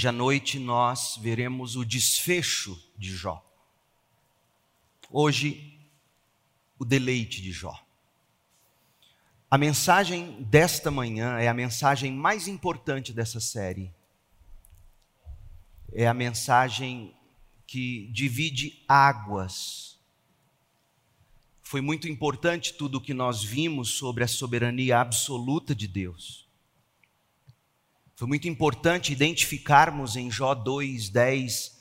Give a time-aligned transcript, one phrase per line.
[0.00, 3.44] Hoje à noite nós veremos o desfecho de Jó.
[5.10, 5.78] Hoje,
[6.78, 7.78] o deleite de Jó.
[9.50, 13.92] A mensagem desta manhã é a mensagem mais importante dessa série.
[15.92, 17.14] É a mensagem
[17.66, 19.98] que divide águas.
[21.60, 26.49] Foi muito importante tudo o que nós vimos sobre a soberania absoluta de Deus.
[28.20, 31.72] Foi muito importante identificarmos em Jó 2:10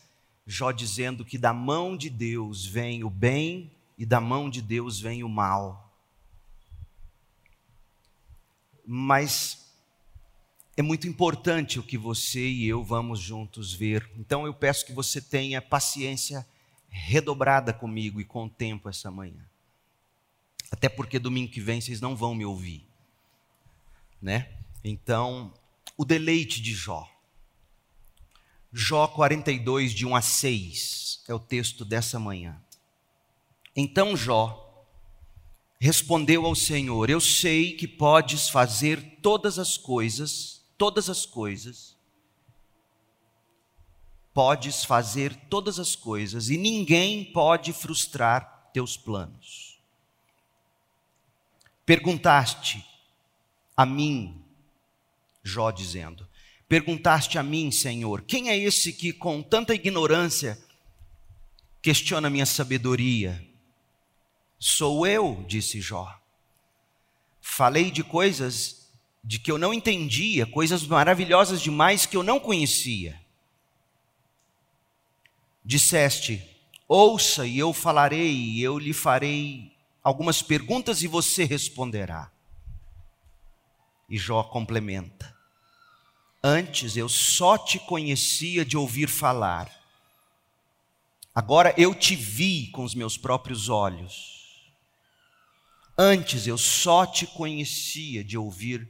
[0.48, 5.02] Jó dizendo que da mão de Deus vem o bem e da mão de Deus
[5.02, 5.94] vem o mal.
[8.86, 9.70] Mas
[10.78, 14.10] é muito importante o que você e eu vamos juntos ver.
[14.16, 16.48] Então eu peço que você tenha paciência
[16.88, 19.46] redobrada comigo e com o tempo essa manhã.
[20.72, 22.88] Até porque domingo que vem vocês não vão me ouvir,
[24.22, 24.50] né?
[24.86, 25.54] Então,
[26.00, 27.06] o deleite de Jó.
[28.72, 32.58] Jó 42, de 1 a 6, é o texto dessa manhã.
[33.76, 34.88] Então Jó
[35.78, 41.98] respondeu ao Senhor: Eu sei que podes fazer todas as coisas, todas as coisas,
[44.34, 49.78] podes fazer todas as coisas, e ninguém pode frustrar teus planos.
[51.86, 52.86] Perguntaste
[53.76, 54.46] a mim,
[55.44, 56.28] Jó dizendo:
[56.68, 60.58] Perguntaste a mim, Senhor, quem é esse que com tanta ignorância
[61.82, 63.44] questiona minha sabedoria?
[64.60, 66.14] Sou eu, disse Jó.
[67.42, 68.88] Falei de coisas
[69.24, 73.20] de que eu não entendia, coisas maravilhosas demais que eu não conhecia.
[75.64, 76.44] Disseste:
[76.88, 79.72] Ouça e eu falarei, e eu lhe farei
[80.04, 82.32] algumas perguntas e você responderá.
[84.10, 85.36] E Jó complementa:
[86.44, 89.72] Antes eu só te conhecia de ouvir falar,
[91.36, 94.40] agora eu te vi com os meus próprios olhos.
[95.98, 98.90] Antes eu só te conhecia de ouvir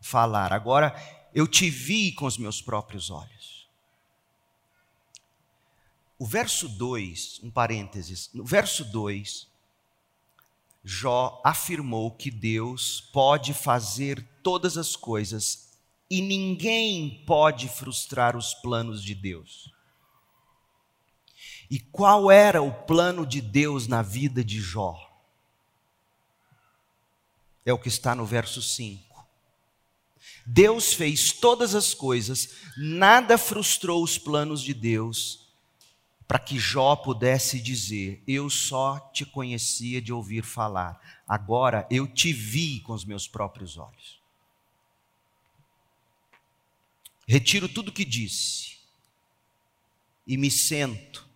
[0.00, 0.94] falar, agora
[1.34, 3.66] eu te vi com os meus próprios olhos.
[6.18, 9.48] O verso 2, um parênteses, no verso 2,
[10.84, 15.70] Jó afirmou que Deus pode fazer todas as coisas
[16.10, 19.72] e ninguém pode frustrar os planos de Deus.
[21.70, 24.94] E qual era o plano de Deus na vida de Jó?
[27.64, 29.12] É o que está no verso 5.
[30.44, 35.41] Deus fez todas as coisas, nada frustrou os planos de Deus,
[36.32, 40.98] para que Jó pudesse dizer: Eu só te conhecia de ouvir falar,
[41.28, 44.18] agora eu te vi com os meus próprios olhos.
[47.28, 48.78] Retiro tudo o que disse
[50.26, 51.28] e me sento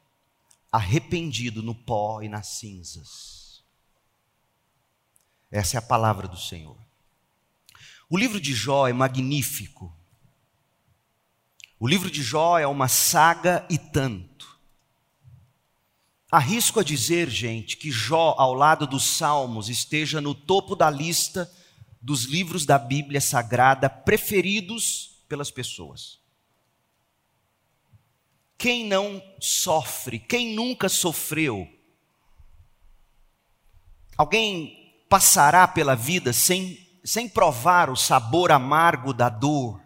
[0.73, 3.63] arrependido no pó e nas cinzas.
[5.51, 6.79] Essa é a palavra do Senhor.
[8.09, 9.95] O livro de Jó é magnífico.
[11.79, 14.36] O livro de Jó é uma saga e tanto.
[16.31, 21.51] Arrisco a dizer, gente, que Jó, ao lado dos Salmos, esteja no topo da lista
[22.03, 26.21] dos livros da Bíblia Sagrada preferidos pelas pessoas.
[28.59, 31.69] Quem não sofre, quem nunca sofreu?
[34.17, 39.81] Alguém passará pela vida sem, sem provar o sabor amargo da dor?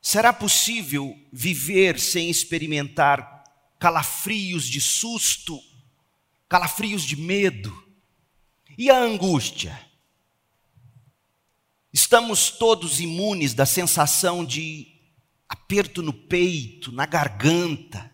[0.00, 3.39] Será possível viver sem experimentar
[3.80, 5.58] calafrios de susto,
[6.48, 7.72] calafrios de medo.
[8.78, 9.80] E a angústia?
[11.92, 14.86] Estamos todos imunes da sensação de
[15.48, 18.08] aperto no peito, na garganta.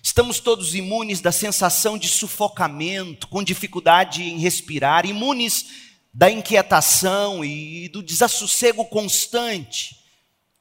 [0.00, 7.88] Estamos todos imunes da sensação de sufocamento, com dificuldade em respirar, imunes da inquietação e
[7.88, 9.96] do desassossego constante.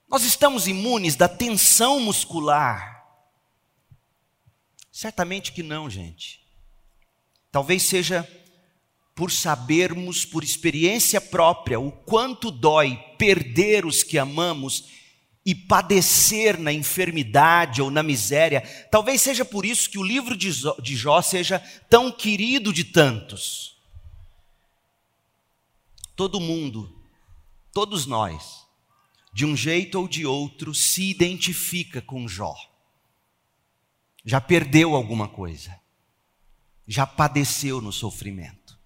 [0.10, 2.97] Nós estamos imunes da tensão muscular.
[4.98, 6.40] Certamente que não, gente.
[7.52, 8.28] Talvez seja
[9.14, 14.86] por sabermos por experiência própria o quanto dói perder os que amamos
[15.46, 18.62] e padecer na enfermidade ou na miséria.
[18.90, 23.78] Talvez seja por isso que o livro de Jó seja tão querido de tantos.
[26.16, 27.00] Todo mundo,
[27.72, 28.66] todos nós,
[29.32, 32.56] de um jeito ou de outro, se identifica com Jó
[34.28, 35.74] já perdeu alguma coisa,
[36.86, 38.78] já padeceu no sofrimento.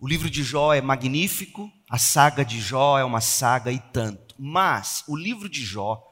[0.00, 4.34] O livro de Jó é magnífico, A saga de Jó é uma saga e tanto.
[4.38, 6.10] Mas o livro de Jó,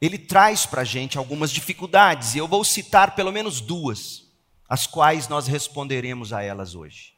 [0.00, 4.30] ele traz para a gente algumas dificuldades, e eu vou citar pelo menos duas,
[4.68, 7.14] as quais nós responderemos a elas hoje.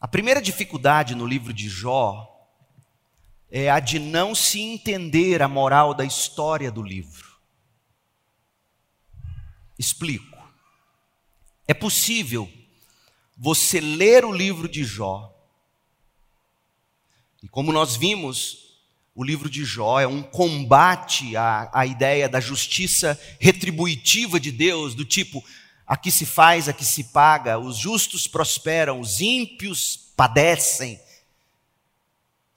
[0.00, 2.29] A primeira dificuldade no livro de Jó
[3.50, 7.28] é a de não se entender a moral da história do livro.
[9.78, 10.38] Explico.
[11.66, 12.50] É possível
[13.36, 15.30] você ler o livro de Jó
[17.42, 18.58] e como nós vimos,
[19.14, 24.94] o livro de Jó é um combate à, à ideia da justiça retributiva de Deus,
[24.94, 25.42] do tipo,
[25.86, 31.00] aqui se faz, aqui se paga, os justos prosperam, os ímpios padecem.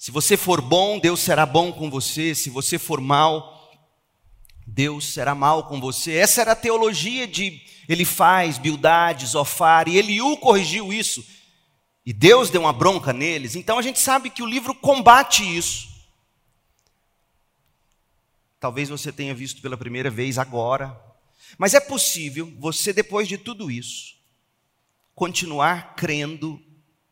[0.03, 3.71] Se você for bom, Deus será bom com você, se você for mal,
[4.67, 6.11] Deus será mal com você.
[6.11, 11.25] Essa era a teologia de ele faz, Bildade, Zofar, e Eliú corrigiu isso.
[12.05, 15.87] E Deus deu uma bronca neles, então a gente sabe que o livro combate isso.
[18.59, 21.01] Talvez você tenha visto pela primeira vez agora,
[21.57, 24.17] mas é possível você, depois de tudo isso,
[25.15, 26.61] continuar crendo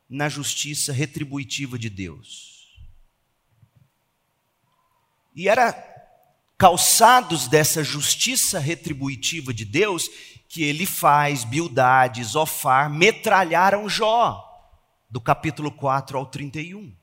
[0.10, 2.51] na justiça retributiva de Deus.
[5.36, 5.74] E era
[6.58, 10.10] calçados dessa justiça retributiva de Deus
[10.48, 14.48] que ele faz Bildade, Zofar, metralharam Jó
[15.10, 16.94] do capítulo 4 ao 31.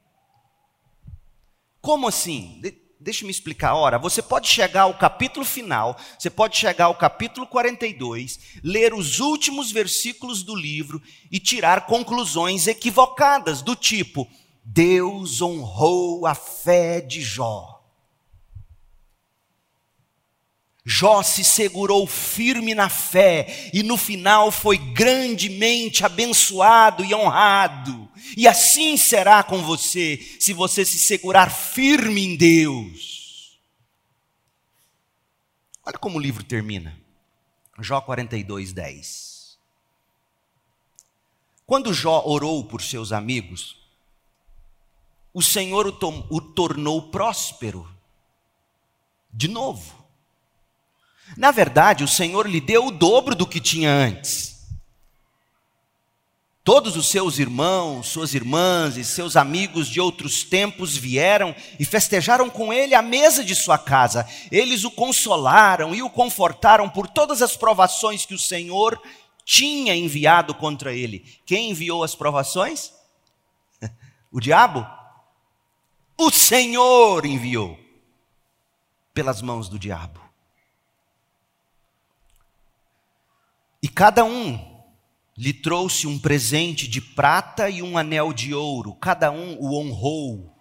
[1.80, 2.60] Como assim?
[2.60, 3.74] De deixa me explicar.
[3.74, 9.20] Ora, você pode chegar ao capítulo final, você pode chegar ao capítulo 42, ler os
[9.20, 14.28] últimos versículos do livro e tirar conclusões equivocadas, do tipo:
[14.64, 17.77] Deus honrou a fé de Jó.
[20.90, 28.10] Jó se segurou firme na fé e no final foi grandemente abençoado e honrado.
[28.34, 33.60] E assim será com você, se você se segurar firme em Deus.
[35.84, 36.98] Olha como o livro termina.
[37.80, 39.58] Jó 42, 10.
[41.66, 43.76] Quando Jó orou por seus amigos,
[45.34, 47.86] o Senhor o, o tornou próspero.
[49.30, 49.97] De novo.
[51.36, 54.58] Na verdade, o Senhor lhe deu o dobro do que tinha antes.
[56.68, 62.50] Todos os seus irmãos, suas irmãs e seus amigos de outros tempos vieram e festejaram
[62.50, 64.28] com ele a mesa de sua casa.
[64.52, 69.00] Eles o consolaram e o confortaram por todas as provações que o Senhor
[69.46, 71.24] tinha enviado contra ele.
[71.46, 72.92] Quem enviou as provações?
[74.30, 74.86] O diabo?
[76.18, 77.78] O Senhor enviou
[79.14, 80.27] pelas mãos do diabo.
[83.82, 84.58] E cada um
[85.36, 90.52] lhe trouxe um presente de prata e um anel de ouro, cada um o honrou.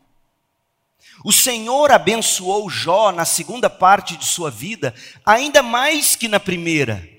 [1.25, 4.93] O Senhor abençoou Jó na segunda parte de sua vida,
[5.25, 7.17] ainda mais que na primeira.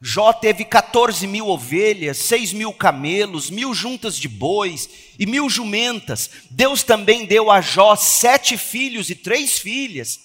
[0.00, 6.28] Jó teve 14 mil ovelhas, 6 mil camelos, mil juntas de bois e mil jumentas.
[6.50, 10.18] Deus também deu a Jó sete filhos e três filhas.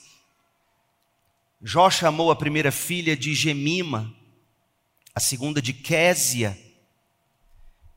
[1.62, 4.12] Jó chamou a primeira filha de Gemima,
[5.18, 6.56] a segunda de Késia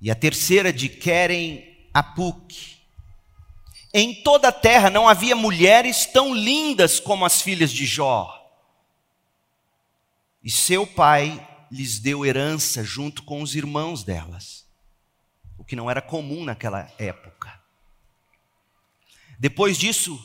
[0.00, 2.78] e a terceira de Querem Apuk.
[3.92, 8.34] Em toda a terra não havia mulheres tão lindas como as filhas de Jó.
[10.42, 14.66] E seu pai lhes deu herança junto com os irmãos delas,
[15.58, 17.52] o que não era comum naquela época.
[19.38, 20.18] Depois disso,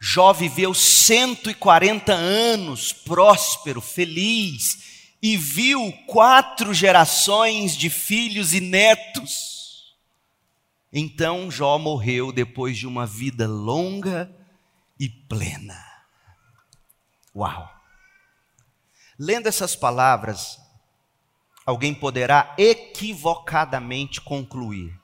[0.00, 9.96] Jó viveu 140 anos próspero, feliz, e viu quatro gerações de filhos e netos.
[10.92, 14.34] Então Jó morreu depois de uma vida longa
[14.98, 15.84] e plena.
[17.34, 17.70] Uau!
[19.18, 20.58] Lendo essas palavras,
[21.64, 24.98] alguém poderá equivocadamente concluir: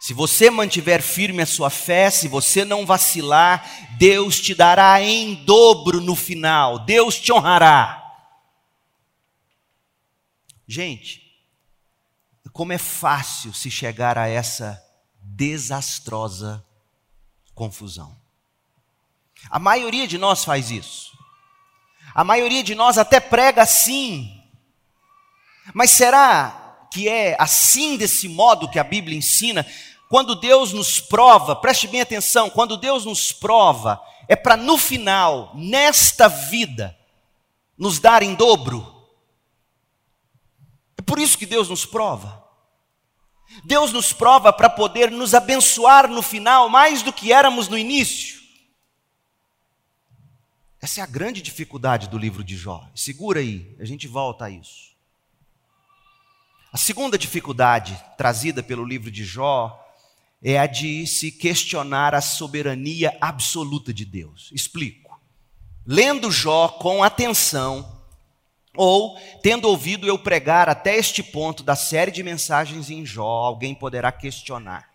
[0.00, 5.34] se você mantiver firme a sua fé, se você não vacilar, Deus te dará em
[5.44, 7.99] dobro no final, Deus te honrará.
[10.72, 11.20] Gente,
[12.52, 14.80] como é fácil se chegar a essa
[15.20, 16.64] desastrosa
[17.52, 18.16] confusão.
[19.50, 21.10] A maioria de nós faz isso.
[22.14, 24.40] A maioria de nós até prega assim.
[25.74, 29.66] Mas será que é assim, desse modo que a Bíblia ensina?
[30.08, 35.50] Quando Deus nos prova, preste bem atenção, quando Deus nos prova, é para no final,
[35.56, 36.96] nesta vida,
[37.76, 38.99] nos dar em dobro.
[41.00, 42.44] É por isso que Deus nos prova.
[43.64, 48.38] Deus nos prova para poder nos abençoar no final mais do que éramos no início.
[50.78, 52.86] Essa é a grande dificuldade do livro de Jó.
[52.94, 54.90] Segura aí, a gente volta a isso.
[56.70, 59.82] A segunda dificuldade trazida pelo livro de Jó
[60.42, 64.50] é a de se questionar a soberania absoluta de Deus.
[64.52, 65.18] Explico.
[65.86, 67.99] Lendo Jó com atenção,
[68.76, 73.74] ou tendo ouvido eu pregar até este ponto da série de mensagens em Jó, alguém
[73.74, 74.90] poderá questionar: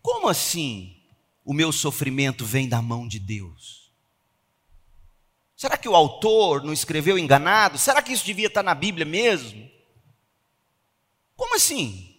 [0.00, 0.96] como assim
[1.44, 3.82] o meu sofrimento vem da mão de Deus?
[5.56, 7.78] Será que o autor não escreveu enganado?
[7.78, 9.70] Será que isso devia estar na Bíblia mesmo?
[11.36, 12.16] Como assim?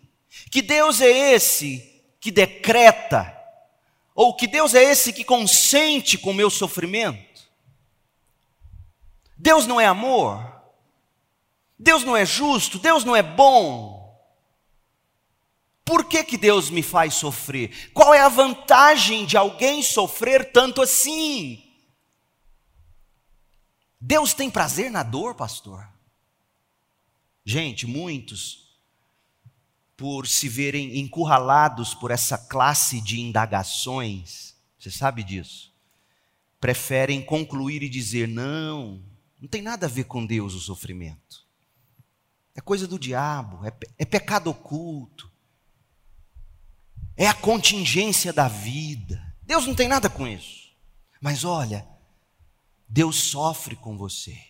[0.49, 1.91] Que Deus é esse
[2.21, 3.37] que decreta?
[4.15, 7.32] Ou que Deus é esse que consente com o meu sofrimento?
[9.43, 10.41] Deus não é amor?
[11.77, 12.79] Deus não é justo?
[12.79, 14.01] Deus não é bom?
[15.83, 17.91] Por que, que Deus me faz sofrer?
[17.91, 21.61] Qual é a vantagem de alguém sofrer tanto assim?
[23.99, 25.85] Deus tem prazer na dor, pastor?
[27.43, 28.79] Gente, muitos
[29.97, 35.73] por se verem encurralados por essa classe de indagações, você sabe disso,
[36.61, 39.03] preferem concluir e dizer: não,
[39.43, 41.45] não tem nada a ver com Deus o sofrimento.
[42.55, 45.29] É coisa do diabo, é, é pecado oculto,
[47.17, 49.21] é a contingência da vida.
[49.41, 50.73] Deus não tem nada com isso.
[51.19, 51.85] Mas olha,
[52.87, 54.41] Deus sofre com você.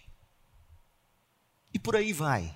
[1.73, 2.55] E por aí vai.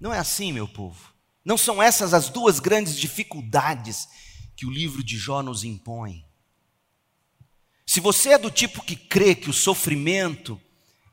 [0.00, 1.14] Não é assim, meu povo.
[1.44, 4.08] Não são essas as duas grandes dificuldades
[4.56, 6.26] que o livro de Jó nos impõe.
[7.86, 10.60] Se você é do tipo que crê que o sofrimento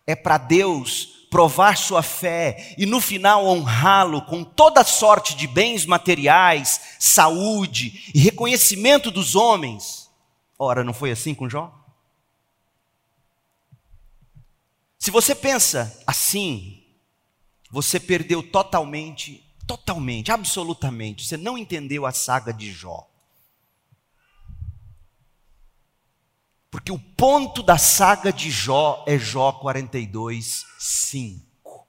[0.06, 5.86] é para Deus provar sua fé e no final honrá-lo com toda sorte de bens
[5.86, 10.10] materiais, saúde e reconhecimento dos homens,
[10.58, 11.74] ora, não foi assim com Jó?
[14.98, 16.84] Se você pensa assim,
[17.70, 21.26] você perdeu totalmente Totalmente, absolutamente.
[21.26, 23.08] Você não entendeu a saga de Jó.
[26.76, 31.88] Porque o ponto da saga de Jó é Jó 42, 5.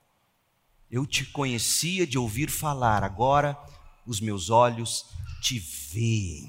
[0.88, 3.58] Eu te conhecia de ouvir falar, agora
[4.06, 5.06] os meus olhos
[5.42, 6.48] te veem.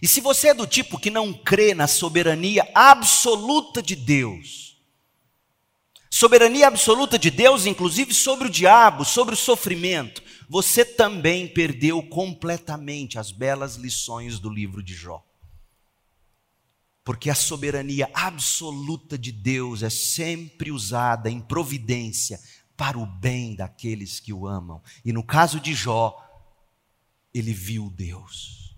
[0.00, 4.80] E se você é do tipo que não crê na soberania absoluta de Deus,
[6.08, 13.18] soberania absoluta de Deus, inclusive sobre o diabo, sobre o sofrimento, você também perdeu completamente
[13.18, 15.26] as belas lições do livro de Jó.
[17.04, 22.40] Porque a soberania absoluta de Deus é sempre usada em providência
[22.76, 24.82] para o bem daqueles que o amam.
[25.04, 26.16] E no caso de Jó,
[27.32, 28.74] ele viu Deus.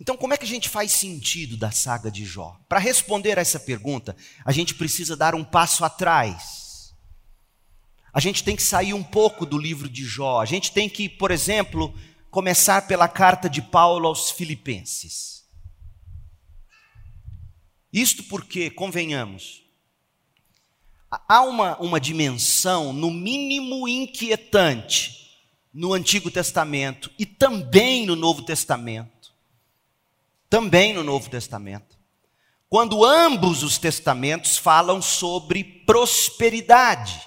[0.00, 2.56] Então, como é que a gente faz sentido da saga de Jó?
[2.68, 6.94] Para responder a essa pergunta, a gente precisa dar um passo atrás.
[8.12, 10.40] A gente tem que sair um pouco do livro de Jó.
[10.40, 11.92] A gente tem que, por exemplo,
[12.30, 15.37] começar pela carta de Paulo aos Filipenses.
[17.92, 19.62] Isto porque, convenhamos,
[21.10, 25.38] há uma, uma dimensão, no mínimo inquietante,
[25.72, 29.18] no Antigo Testamento e também no Novo Testamento
[30.48, 31.98] também no Novo Testamento.
[32.68, 37.26] Quando ambos os testamentos falam sobre prosperidade,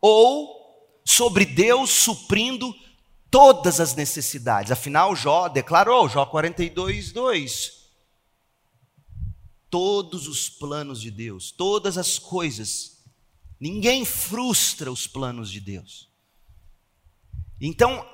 [0.00, 0.56] ou
[1.04, 2.72] sobre Deus suprindo
[3.30, 4.70] todas as necessidades.
[4.70, 7.77] Afinal, Jó declarou, Jó 42, 2.
[9.70, 13.04] Todos os planos de Deus, todas as coisas,
[13.60, 16.08] ninguém frustra os planos de Deus.
[17.60, 18.06] Então,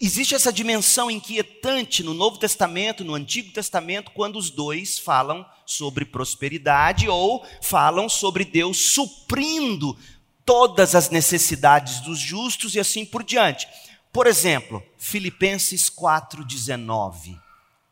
[0.00, 6.04] existe essa dimensão inquietante no Novo Testamento, no Antigo Testamento, quando os dois falam sobre
[6.04, 9.96] prosperidade ou falam sobre Deus suprindo
[10.44, 13.66] todas as necessidades dos justos e assim por diante.
[14.12, 17.36] Por exemplo, Filipenses 4:19.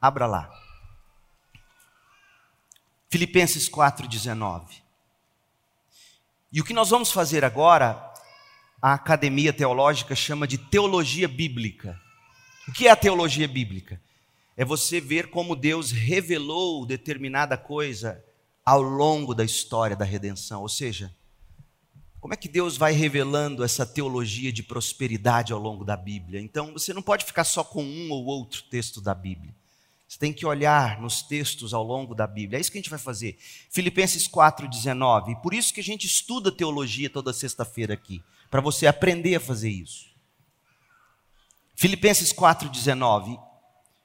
[0.00, 0.61] Abra lá.
[3.12, 4.82] Filipenses 4:19.
[6.50, 8.10] E o que nós vamos fazer agora
[8.80, 12.00] a academia teológica chama de teologia bíblica.
[12.66, 14.00] O que é a teologia bíblica?
[14.56, 18.24] É você ver como Deus revelou determinada coisa
[18.64, 20.62] ao longo da história da redenção.
[20.62, 21.14] Ou seja,
[22.18, 26.40] como é que Deus vai revelando essa teologia de prosperidade ao longo da Bíblia?
[26.40, 29.54] Então, você não pode ficar só com um ou outro texto da Bíblia.
[30.12, 32.58] Você tem que olhar nos textos ao longo da Bíblia.
[32.58, 33.38] É isso que a gente vai fazer.
[33.70, 35.40] Filipenses 4,19.
[35.40, 38.22] Por isso que a gente estuda teologia toda sexta-feira aqui.
[38.50, 40.10] Para você aprender a fazer isso.
[41.74, 43.42] Filipenses 4,19.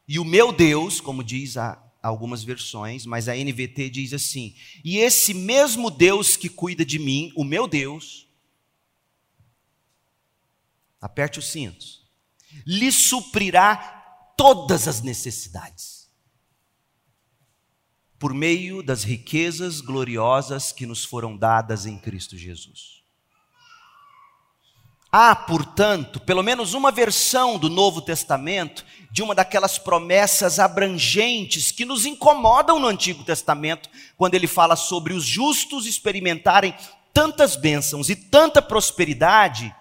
[0.07, 4.99] E o meu Deus, como diz a, algumas versões, mas a NVT diz assim: E
[4.99, 8.29] esse mesmo Deus que cuida de mim, o meu Deus,
[11.01, 12.01] aperte os cintos,
[12.65, 13.96] lhe suprirá
[14.37, 15.97] todas as necessidades
[18.19, 22.97] por meio das riquezas gloriosas que nos foram dadas em Cristo Jesus.
[25.11, 31.85] Há, portanto, pelo menos uma versão do Novo Testamento de uma daquelas promessas abrangentes que
[31.85, 36.75] nos incomodam no Antigo Testamento, quando ele fala sobre os justos experimentarem
[37.13, 39.73] tantas bênçãos e tanta prosperidade,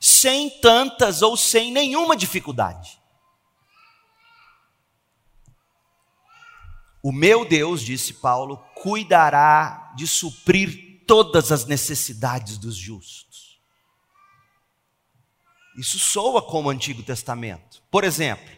[0.00, 2.98] sem tantas ou sem nenhuma dificuldade.
[7.06, 13.60] O meu Deus, disse Paulo, cuidará de suprir todas as necessidades dos justos.
[15.78, 17.80] Isso soa como Antigo Testamento.
[17.92, 18.52] Por exemplo,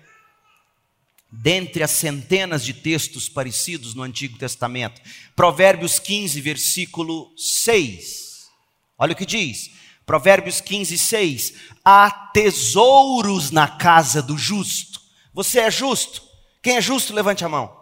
[1.31, 4.99] dentre as centenas de textos parecidos no Antigo Testamento,
[5.37, 8.49] Provérbios 15, versículo 6.
[8.97, 9.73] Olha o que diz.
[10.07, 11.55] Provérbios 15, 6.
[11.85, 15.03] Há tesouros na casa do justo.
[15.35, 16.23] Você é justo?
[16.63, 17.78] Quem é justo, levante a mão.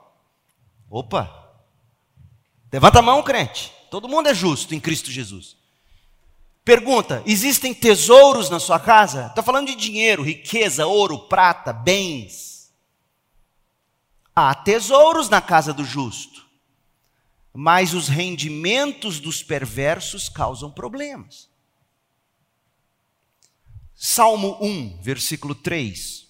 [0.91, 1.47] Opa!
[2.73, 3.73] Levanta a mão, crente.
[3.91, 5.57] Todo mundo é justo em Cristo Jesus.
[6.65, 9.27] Pergunta: existem tesouros na sua casa?
[9.27, 12.73] Estou falando de dinheiro, riqueza, ouro, prata, bens.
[14.35, 16.45] Há tesouros na casa do justo,
[17.55, 21.49] mas os rendimentos dos perversos causam problemas.
[23.95, 26.26] Salmo 1, versículo 3.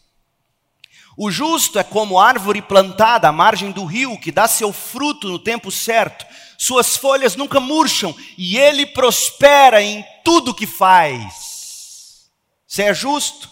[1.17, 5.39] O justo é como árvore plantada à margem do rio, que dá seu fruto no
[5.39, 6.27] tempo certo,
[6.59, 12.31] suas folhas nunca murcham e ele prospera em tudo que faz.
[12.67, 13.51] Você é justo?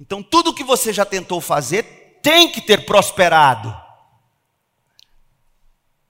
[0.00, 3.74] Então, tudo que você já tentou fazer tem que ter prosperado.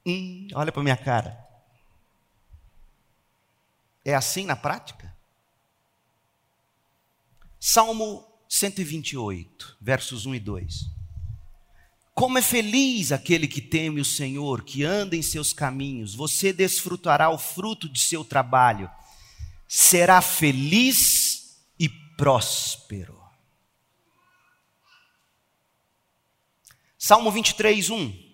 [0.07, 1.39] Hum, olha para minha cara.
[4.05, 5.15] É assim na prática?
[7.59, 10.75] Salmo 128, versos 1 e 2.
[12.13, 17.31] Como é feliz aquele que teme o Senhor, que anda em seus caminhos, você desfrutará
[17.31, 18.91] o fruto de seu trabalho,
[19.69, 23.19] será feliz e próspero.
[26.99, 28.31] Salmo 23, 1.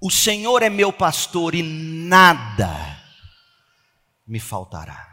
[0.00, 3.04] O Senhor é meu pastor e nada
[4.26, 5.07] me faltará.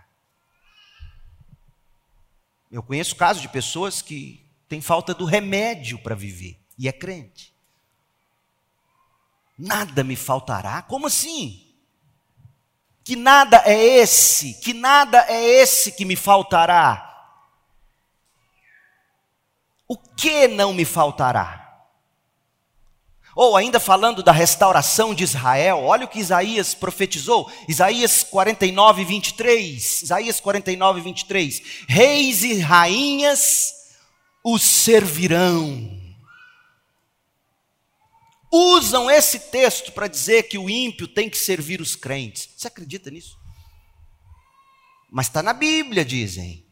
[2.75, 7.55] Eu conheço casos de pessoas que têm falta do remédio para viver e é crente.
[9.57, 10.81] Nada me faltará?
[10.81, 11.73] Como assim?
[13.01, 14.55] Que nada é esse?
[14.55, 17.01] Que nada é esse que me faltará?
[19.87, 21.64] O que não me faltará?
[23.35, 30.03] Ou ainda falando da restauração de Israel, olha o que Isaías profetizou, Isaías 49, 23.
[30.03, 31.61] Isaías 49, 23.
[31.87, 33.73] Reis e rainhas
[34.41, 36.01] o servirão.
[38.49, 42.47] Usam esse texto para dizer que o ímpio tem que servir os crentes.
[42.55, 43.37] Você acredita nisso?
[45.11, 46.64] Mas está na Bíblia, dizem.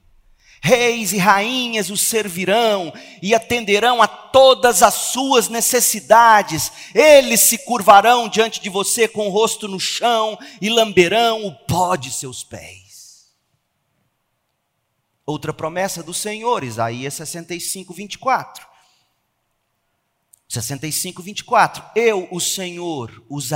[0.66, 6.72] Reis e rainhas o servirão e atenderão a todas as suas necessidades.
[6.96, 11.98] Eles se curvarão diante de você com o rosto no chão e lamberão o pó
[11.98, 13.28] de seus pés.
[15.26, 18.66] Outra promessa do Senhor, Isaías 65, 24.
[20.48, 21.84] 65, 24.
[21.94, 23.50] Eu, o Senhor, os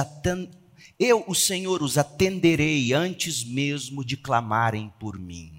[1.00, 5.57] eu, o Senhor, os atenderei antes mesmo de clamarem por mim.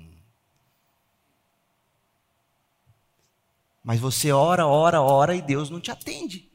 [3.88, 6.46] Mas você ora, ora, ora e Deus não te atende.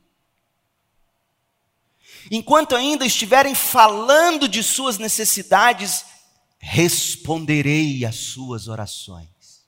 [2.29, 6.05] Enquanto ainda estiverem falando de suas necessidades,
[6.59, 9.65] responderei às suas orações.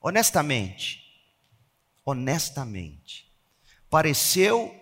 [0.00, 1.02] Honestamente,
[2.04, 3.28] honestamente,
[3.90, 4.72] pareceu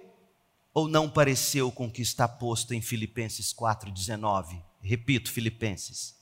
[0.75, 4.63] ou não pareceu com o que está posto em Filipenses 4,19?
[4.83, 6.16] Repito, Filipenses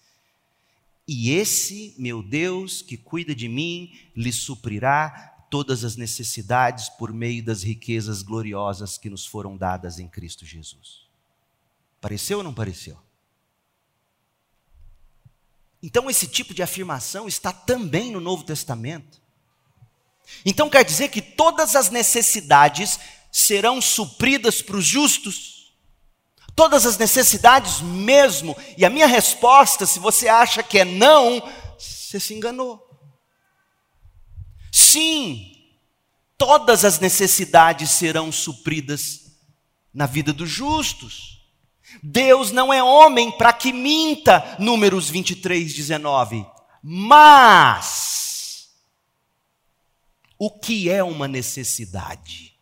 [1.07, 7.45] e esse meu Deus que cuida de mim lhe suprirá todas as necessidades por meio
[7.45, 11.05] das riquezas gloriosas que nos foram dadas em Cristo Jesus.
[12.01, 12.99] Pareceu ou não pareceu?
[15.83, 19.23] Então, esse tipo de afirmação está também no Novo Testamento.
[20.45, 22.99] Então quer dizer que todas as necessidades
[23.31, 25.54] serão supridas para os justos?
[26.55, 28.57] Todas as necessidades mesmo?
[28.77, 31.43] E a minha resposta, se você acha que é não,
[31.77, 32.81] você se enganou.
[34.73, 35.53] Sim,
[36.39, 39.25] todas as necessidades serão supridas
[39.93, 41.35] na vida dos justos.
[42.03, 46.47] Deus não é homem para que minta, Números 23, 19.
[46.83, 48.69] Mas,
[50.39, 52.54] o que é uma necessidade?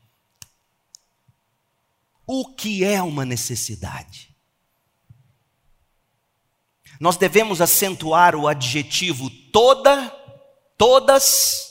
[2.34, 4.34] O que é uma necessidade?
[6.98, 10.08] Nós devemos acentuar o adjetivo toda,
[10.78, 11.68] todas,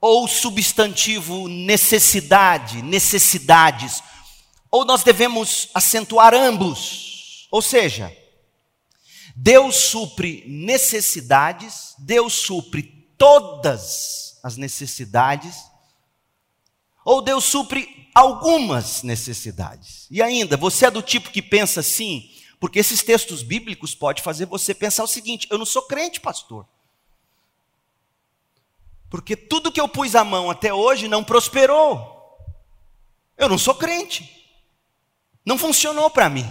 [0.00, 4.02] ou substantivo necessidade, necessidades,
[4.70, 7.46] ou nós devemos acentuar ambos.
[7.50, 8.16] Ou seja,
[9.36, 12.84] Deus supre necessidades, Deus supre
[13.18, 15.56] todas as necessidades,
[17.04, 20.06] ou Deus supre algumas necessidades.
[20.10, 24.46] E ainda, você é do tipo que pensa assim, porque esses textos bíblicos podem fazer
[24.46, 26.66] você pensar o seguinte: eu não sou crente, pastor.
[29.08, 32.18] Porque tudo que eu pus a mão até hoje não prosperou.
[33.36, 34.46] Eu não sou crente.
[35.44, 36.46] Não funcionou para mim.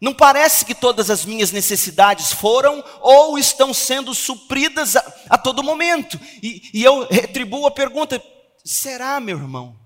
[0.00, 5.62] Não parece que todas as minhas necessidades foram ou estão sendo supridas a, a todo
[5.62, 6.20] momento.
[6.42, 8.22] E, e eu retribuo a pergunta:
[8.62, 9.83] será, meu irmão?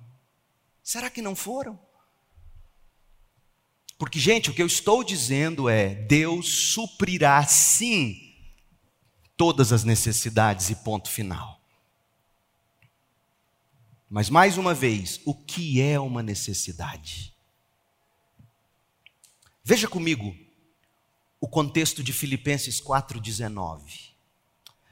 [0.88, 1.78] Será que não foram?
[3.98, 8.34] Porque, gente, o que eu estou dizendo é: Deus suprirá sim
[9.36, 11.60] todas as necessidades e ponto final.
[14.08, 17.34] Mas mais uma vez, o que é uma necessidade?
[19.62, 20.34] Veja comigo
[21.38, 24.14] o contexto de Filipenses 4:19.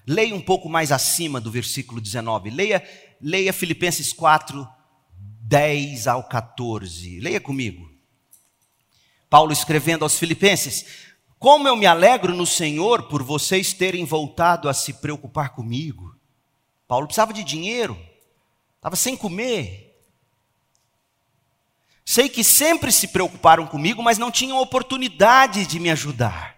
[0.06, 2.50] Leia um pouco mais acima do versículo 19.
[2.50, 2.86] Leia,
[3.18, 4.75] leia Filipenses 4
[5.48, 7.20] 10 ao 14.
[7.20, 7.88] Leia comigo.
[9.30, 11.06] Paulo escrevendo aos Filipenses:
[11.38, 16.16] como eu me alegro no Senhor por vocês terem voltado a se preocupar comigo.
[16.88, 17.96] Paulo precisava de dinheiro,
[18.76, 19.84] estava sem comer.
[22.04, 26.56] Sei que sempre se preocuparam comigo, mas não tinham oportunidade de me ajudar.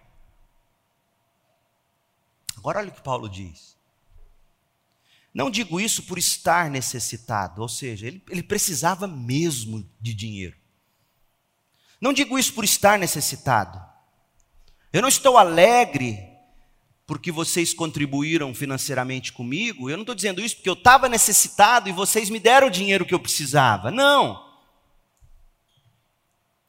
[2.55, 3.78] Agora olha o que Paulo diz.
[5.33, 10.57] Não digo isso por estar necessitado, ou seja, ele, ele precisava mesmo de dinheiro.
[12.01, 13.79] Não digo isso por estar necessitado.
[14.91, 16.27] Eu não estou alegre
[17.05, 19.89] porque vocês contribuíram financeiramente comigo.
[19.89, 23.05] Eu não estou dizendo isso porque eu estava necessitado e vocês me deram o dinheiro
[23.05, 23.91] que eu precisava.
[23.91, 24.47] Não.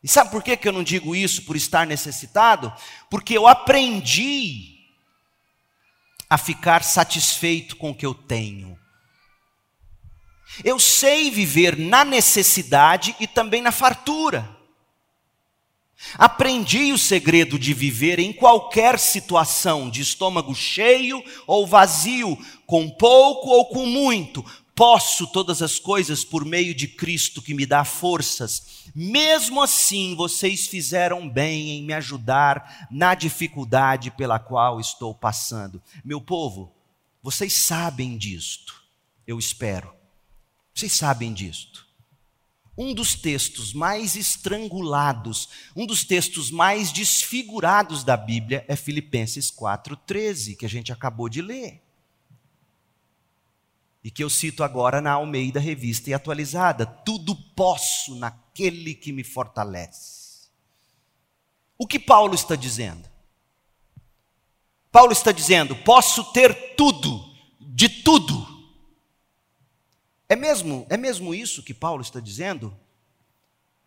[0.02, 2.72] E sabe por que, que eu não digo isso por estar necessitado?
[3.10, 4.69] Porque eu aprendi
[6.30, 8.78] a ficar satisfeito com o que eu tenho.
[10.64, 14.48] Eu sei viver na necessidade e também na fartura.
[16.14, 23.48] Aprendi o segredo de viver em qualquer situação, de estômago cheio ou vazio, com pouco
[23.48, 24.44] ou com muito.
[24.74, 28.79] Posso todas as coisas por meio de Cristo que me dá forças.
[28.94, 35.82] Mesmo assim, vocês fizeram bem em me ajudar na dificuldade pela qual estou passando.
[36.04, 36.72] Meu povo,
[37.22, 38.82] vocês sabem disto,
[39.26, 39.92] eu espero.
[40.74, 41.90] Vocês sabem disto
[42.80, 50.56] um dos textos mais estrangulados, um dos textos mais desfigurados da Bíblia é Filipenses 4,13,
[50.56, 51.82] que a gente acabou de ler.
[54.02, 59.22] E que eu cito agora na Almeida Revista e Atualizada: Tudo posso naquele que me
[59.22, 60.48] fortalece.
[61.76, 63.08] O que Paulo está dizendo?
[64.90, 67.24] Paulo está dizendo: posso ter tudo,
[67.60, 68.50] de tudo,
[70.30, 72.72] é mesmo, é mesmo isso que Paulo está dizendo?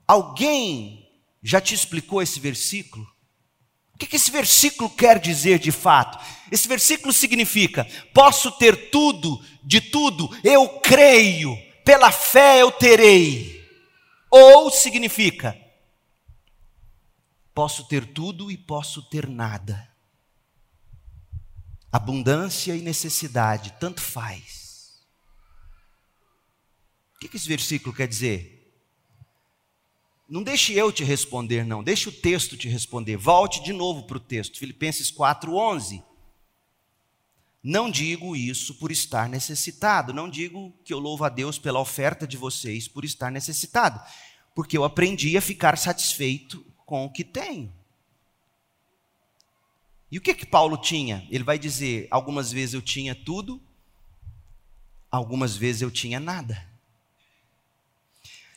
[0.06, 1.10] Alguém
[1.42, 3.10] já te explicou esse versículo?
[3.94, 6.24] O que, esse versículo quer dizer de fato?
[6.52, 13.64] Esse versículo significa: posso ter tudo, de tudo, eu creio, pela fé eu terei.
[14.30, 15.58] Ou significa:
[17.54, 19.90] posso ter tudo e posso ter nada.
[21.92, 24.64] Abundância e necessidade, tanto faz
[27.24, 28.53] que, que esse versículo quer dizer?
[30.28, 33.18] Não deixe eu te responder, não, deixe o texto te responder.
[33.18, 36.04] Volte de novo para o texto, Filipenses 4,11.
[37.62, 42.28] Não digo isso por estar necessitado, não digo que eu louvo a Deus pela oferta
[42.28, 44.02] de vocês por estar necessitado,
[44.54, 47.74] porque eu aprendi a ficar satisfeito com o que tenho.
[50.12, 51.26] E o que que Paulo tinha?
[51.30, 53.62] Ele vai dizer: algumas vezes eu tinha tudo,
[55.10, 56.73] algumas vezes eu tinha nada.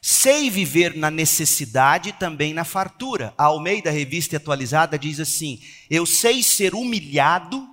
[0.09, 3.35] Sei viver na necessidade e também na fartura.
[3.37, 7.69] A Almeida Revista Atualizada diz assim: Eu sei ser humilhado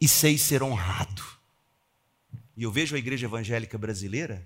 [0.00, 1.22] e sei ser honrado.
[2.56, 4.44] E eu vejo a igreja evangélica brasileira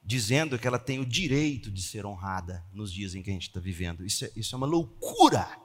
[0.00, 3.48] dizendo que ela tem o direito de ser honrada nos dias em que a gente
[3.48, 4.06] está vivendo.
[4.06, 5.58] Isso é, isso é uma loucura.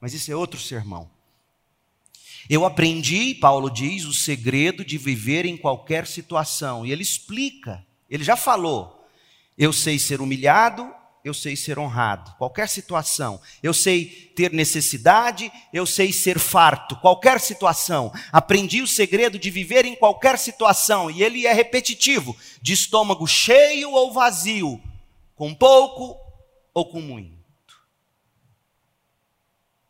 [0.00, 1.08] Mas isso é outro sermão.
[2.48, 6.84] Eu aprendi, Paulo diz, o segredo de viver em qualquer situação.
[6.84, 9.06] E ele explica, ele já falou:
[9.56, 10.92] eu sei ser humilhado,
[11.24, 13.40] eu sei ser honrado, qualquer situação.
[13.62, 18.12] Eu sei ter necessidade, eu sei ser farto, qualquer situação.
[18.32, 23.92] Aprendi o segredo de viver em qualquer situação, e ele é repetitivo: de estômago cheio
[23.92, 24.80] ou vazio,
[25.36, 26.16] com pouco
[26.74, 27.41] ou com muito.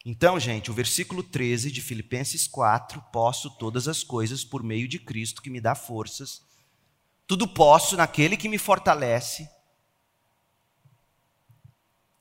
[0.04, 4.98] Então, gente, o versículo 13 de Filipenses 4: posso todas as coisas por meio de
[4.98, 6.42] Cristo que me dá forças.
[7.26, 9.48] Tudo posso naquele que me fortalece.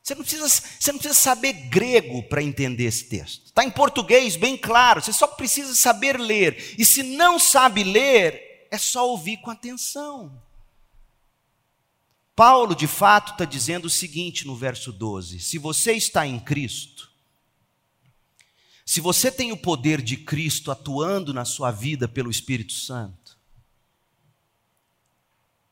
[0.03, 3.45] Você não precisa, você não precisa saber grego para entender esse texto.
[3.45, 5.01] Está em português, bem claro.
[5.01, 6.75] Você só precisa saber ler.
[6.77, 10.41] E se não sabe ler, é só ouvir com atenção.
[12.35, 17.10] Paulo, de fato, está dizendo o seguinte no verso 12: se você está em Cristo,
[18.91, 23.39] se você tem o poder de Cristo atuando na sua vida pelo Espírito Santo,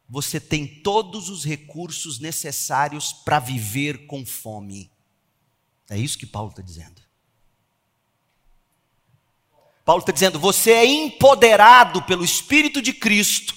[0.08, 4.89] você tem todos os recursos necessários para viver com fome.
[5.89, 7.01] É isso que Paulo está dizendo.
[9.84, 13.53] Paulo está dizendo: você é empoderado pelo Espírito de Cristo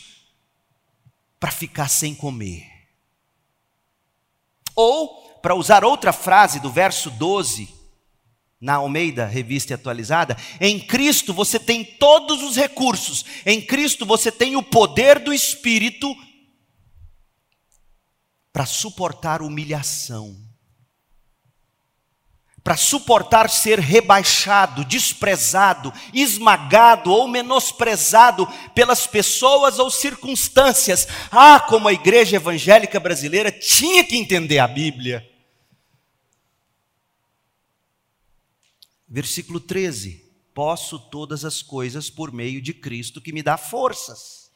[1.38, 2.68] para ficar sem comer.
[4.74, 7.81] Ou, para usar outra frase do verso 12,
[8.62, 14.54] na Almeida, revista atualizada, em Cristo você tem todos os recursos, em Cristo você tem
[14.54, 16.14] o poder do Espírito
[18.52, 20.36] para suportar humilhação,
[22.62, 28.46] para suportar ser rebaixado, desprezado, esmagado ou menosprezado
[28.76, 31.08] pelas pessoas ou circunstâncias.
[31.32, 35.31] Ah, como a igreja evangélica brasileira tinha que entender a Bíblia.
[39.12, 44.50] Versículo 13: Posso todas as coisas por meio de Cristo que me dá forças.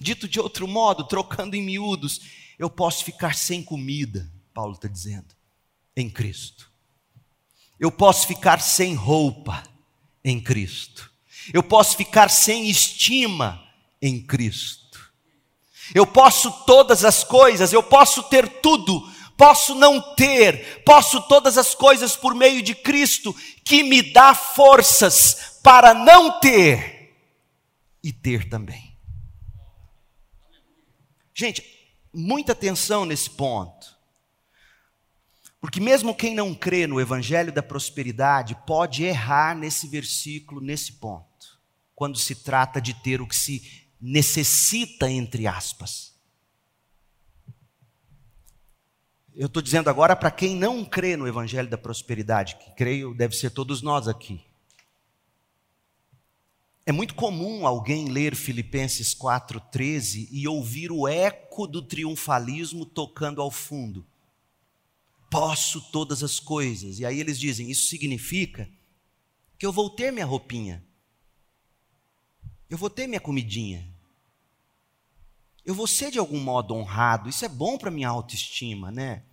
[0.00, 2.22] Dito de outro modo, trocando em miúdos,
[2.58, 5.36] eu posso ficar sem comida, Paulo está dizendo,
[5.94, 6.72] em Cristo.
[7.78, 9.62] Eu posso ficar sem roupa,
[10.24, 11.12] em Cristo.
[11.52, 13.62] Eu posso ficar sem estima,
[14.00, 15.12] em Cristo.
[15.94, 19.06] Eu posso todas as coisas, eu posso ter tudo
[19.38, 23.32] posso não ter, posso todas as coisas por meio de Cristo,
[23.64, 27.14] que me dá forças para não ter
[28.02, 28.98] e ter também.
[31.32, 31.64] Gente,
[32.12, 33.96] muita atenção nesse ponto.
[35.60, 41.60] Porque mesmo quem não crê no evangelho da prosperidade pode errar nesse versículo, nesse ponto,
[41.94, 46.17] quando se trata de ter o que se necessita entre aspas.
[49.38, 53.36] Eu estou dizendo agora para quem não crê no Evangelho da Prosperidade, que creio deve
[53.36, 54.44] ser todos nós aqui.
[56.84, 63.48] É muito comum alguém ler Filipenses 4,13 e ouvir o eco do triunfalismo tocando ao
[63.48, 64.04] fundo.
[65.30, 66.98] Posso todas as coisas.
[66.98, 68.68] E aí eles dizem: Isso significa
[69.56, 70.84] que eu vou ter minha roupinha,
[72.68, 73.88] eu vou ter minha comidinha,
[75.64, 77.28] eu vou ser de algum modo honrado.
[77.28, 79.27] Isso é bom para minha autoestima, né?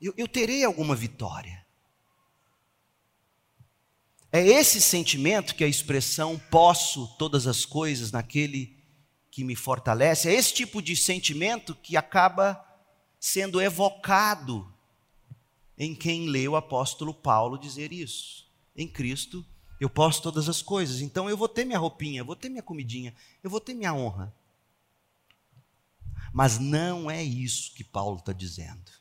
[0.00, 1.64] Eu, eu terei alguma vitória.
[4.32, 8.78] É esse sentimento que a expressão posso todas as coisas naquele
[9.30, 12.64] que me fortalece, é esse tipo de sentimento que acaba
[13.18, 14.72] sendo evocado
[15.78, 18.48] em quem lê o apóstolo Paulo dizer isso.
[18.76, 19.44] Em Cristo
[19.80, 23.14] eu posso todas as coisas, então eu vou ter minha roupinha, vou ter minha comidinha,
[23.42, 24.34] eu vou ter minha honra.
[26.32, 28.99] Mas não é isso que Paulo está dizendo.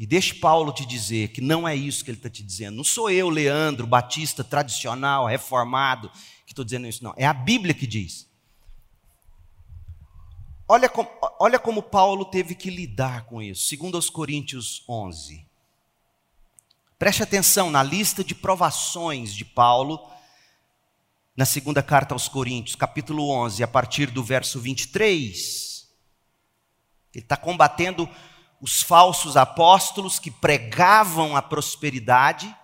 [0.00, 2.74] E deixe Paulo te dizer que não é isso que ele está te dizendo.
[2.74, 6.10] Não sou eu, Leandro, batista tradicional, reformado,
[6.46, 7.12] que estou dizendo isso, não.
[7.18, 8.26] É a Bíblia que diz.
[10.66, 11.06] Olha como,
[11.38, 13.66] olha como Paulo teve que lidar com isso.
[13.66, 15.46] Segundo aos Coríntios 11.
[16.98, 20.00] Preste atenção na lista de provações de Paulo
[21.36, 25.86] na segunda carta aos Coríntios, capítulo 11, a partir do verso 23.
[27.14, 28.08] Ele está combatendo
[28.60, 32.54] os falsos apóstolos que pregavam a prosperidade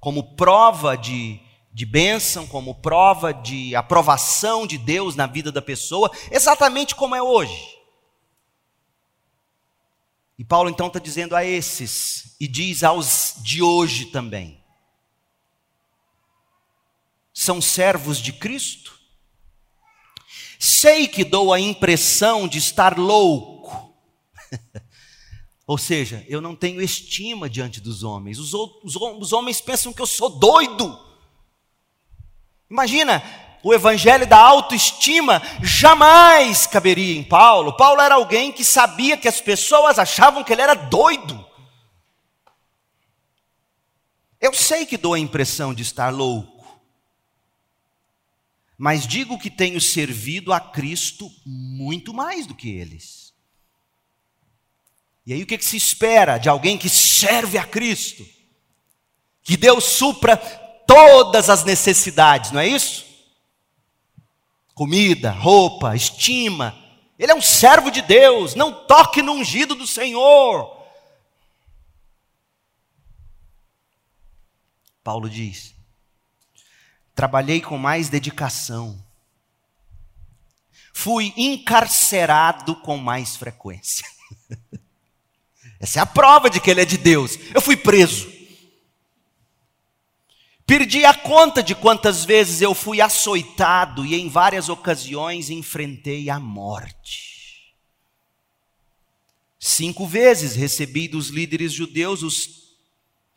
[0.00, 1.40] como prova de,
[1.72, 7.22] de bênção, como prova de aprovação de Deus na vida da pessoa, exatamente como é
[7.22, 7.78] hoje.
[10.36, 14.60] E Paulo então está dizendo a esses, e diz aos de hoje também:
[17.32, 19.00] são servos de Cristo?
[20.58, 23.51] Sei que dou a impressão de estar louco.
[25.66, 28.38] Ou seja, eu não tenho estima diante dos homens.
[28.38, 30.98] Os, os, os homens pensam que eu sou doido.
[32.68, 33.22] Imagina,
[33.62, 37.76] o evangelho da autoestima jamais caberia em Paulo.
[37.76, 41.46] Paulo era alguém que sabia que as pessoas achavam que ele era doido.
[44.40, 46.66] Eu sei que dou a impressão de estar louco,
[48.76, 53.21] mas digo que tenho servido a Cristo muito mais do que eles.
[55.24, 58.26] E aí o que, que se espera de alguém que serve a Cristo?
[59.42, 63.12] Que Deus supra todas as necessidades, não é isso?
[64.74, 66.76] comida, roupa, estima.
[67.18, 70.80] Ele é um servo de Deus, não toque no ungido do Senhor.
[75.04, 75.74] Paulo diz:
[77.14, 79.00] trabalhei com mais dedicação,
[80.92, 84.06] fui encarcerado com mais frequência.
[85.82, 87.36] Essa é a prova de que ele é de Deus.
[87.52, 88.30] Eu fui preso.
[90.64, 96.38] Perdi a conta de quantas vezes eu fui açoitado e em várias ocasiões enfrentei a
[96.38, 97.74] morte.
[99.58, 102.76] Cinco vezes recebi dos líderes judeus os,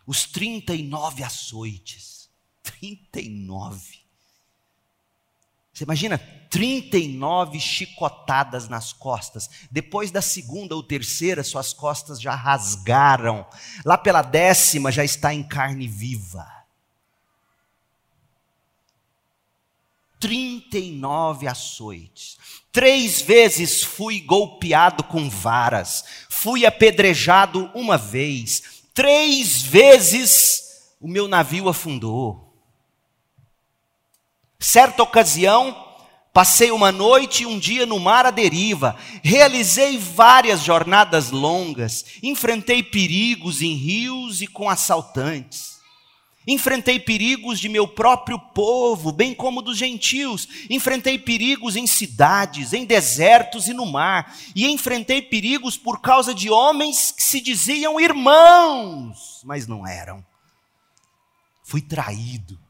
[0.06, 2.30] os 39 açoites.
[2.62, 4.00] 39.
[5.74, 6.20] Você imagina
[6.56, 9.50] 39 chicotadas nas costas.
[9.70, 13.46] Depois da segunda ou terceira, suas costas já rasgaram.
[13.84, 16.48] Lá pela décima já está em carne viva.
[20.18, 22.38] 39 açoites.
[22.72, 26.06] Três vezes fui golpeado com varas.
[26.30, 28.86] Fui apedrejado uma vez.
[28.94, 32.56] Três vezes o meu navio afundou.
[34.58, 35.85] Certa ocasião,
[36.36, 38.98] passei uma noite e um dia no mar à deriva.
[39.24, 42.04] Realizei várias jornadas longas.
[42.22, 45.80] Enfrentei perigos em rios e com assaltantes.
[46.46, 50.46] Enfrentei perigos de meu próprio povo, bem como dos gentios.
[50.70, 54.36] Enfrentei perigos em cidades, em desertos e no mar.
[54.54, 60.24] E enfrentei perigos por causa de homens que se diziam irmãos, mas não eram.
[61.64, 62.65] Fui traído.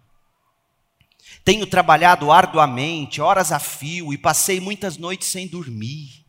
[1.45, 6.25] Tenho trabalhado arduamente, horas a fio, e passei muitas noites sem dormir.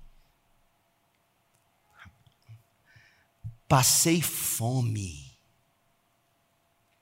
[3.66, 5.26] Passei fome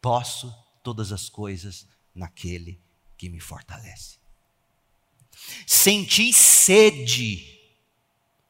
[0.05, 2.79] Posso todas as coisas naquele
[3.17, 4.19] que me fortalece.
[5.67, 7.59] Senti sede.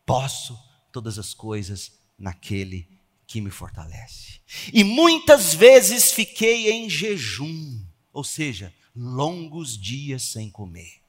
[0.04, 0.58] Posso
[0.90, 2.88] todas as coisas naquele
[3.24, 4.40] que me fortalece.
[4.72, 11.02] E muitas vezes fiquei em jejum, ou seja, longos dias sem comer.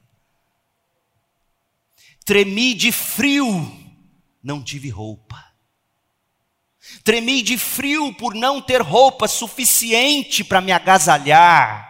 [2.24, 3.48] Tremi de frio,
[4.42, 5.44] não tive roupa.
[7.02, 11.86] Tremi de frio por não ter roupa suficiente para me agasalhar.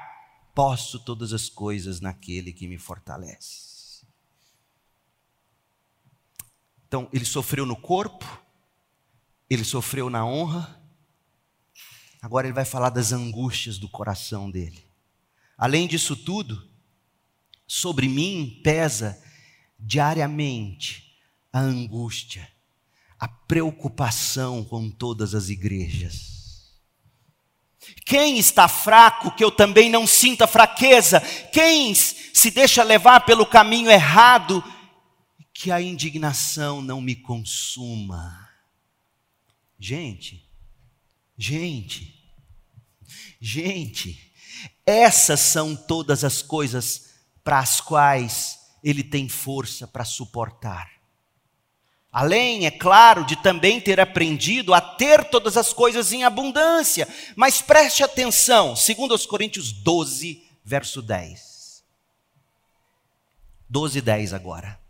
[0.54, 4.04] Posso todas as coisas naquele que me fortalece.
[6.86, 8.42] Então, ele sofreu no corpo,
[9.50, 10.80] ele sofreu na honra,
[12.22, 14.85] agora ele vai falar das angústias do coração dele.
[15.56, 16.68] Além disso tudo,
[17.66, 19.22] sobre mim pesa
[19.78, 21.16] diariamente
[21.52, 22.48] a angústia
[23.18, 26.34] a preocupação com todas as igrejas.
[28.04, 31.20] Quem está fraco, que eu também não sinta fraqueza.
[31.52, 34.62] Quem se deixa levar pelo caminho errado,
[35.52, 38.48] que a indignação não me consuma.
[39.78, 40.44] Gente,
[41.36, 42.14] gente,
[43.40, 44.25] gente,
[44.84, 47.10] essas são todas as coisas
[47.42, 50.90] para as quais ele tem força para suportar.
[52.12, 57.06] Além, é claro, de também ter aprendido a ter todas as coisas em abundância.
[57.34, 61.84] Mas preste atenção, segundo os Coríntios 12, verso 10.
[63.68, 64.80] 12, 10 agora.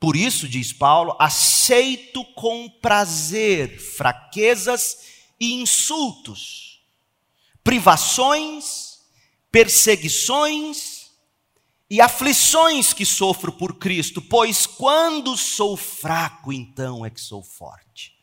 [0.00, 4.96] Por isso, diz Paulo, aceito com prazer fraquezas
[5.38, 6.69] e insultos,
[7.62, 9.00] privações,
[9.50, 11.00] perseguições,
[11.90, 18.16] e aflições que sofro por Cristo, pois quando sou fraco, então é que sou forte.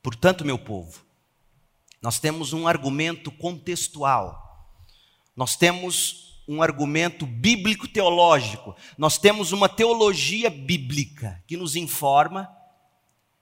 [0.00, 1.04] Portanto, meu povo,
[2.00, 4.48] nós temos um argumento contextual
[5.36, 12.48] Nós temos um argumento bíblico-teológico, nós temos uma teologia bíblica que nos informa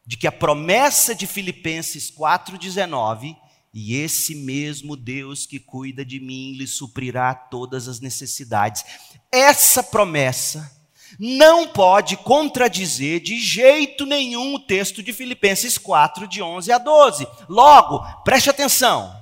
[0.04, 3.36] de que a promessa de Filipenses 4,19
[3.80, 8.84] e esse mesmo Deus que cuida de mim lhe suprirá todas as necessidades.
[9.30, 10.68] Essa promessa
[11.16, 17.28] não pode contradizer de jeito nenhum o texto de Filipenses 4, de 11 a 12.
[17.48, 19.16] Logo, preste atenção.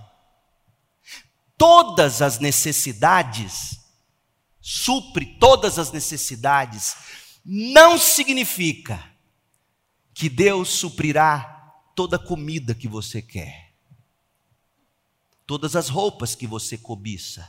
[1.58, 3.78] Todas as necessidades,
[4.58, 6.96] supre todas as necessidades,
[7.44, 9.04] não significa
[10.14, 13.65] que Deus suprirá toda comida que você quer,
[15.46, 17.48] todas as roupas que você cobiça,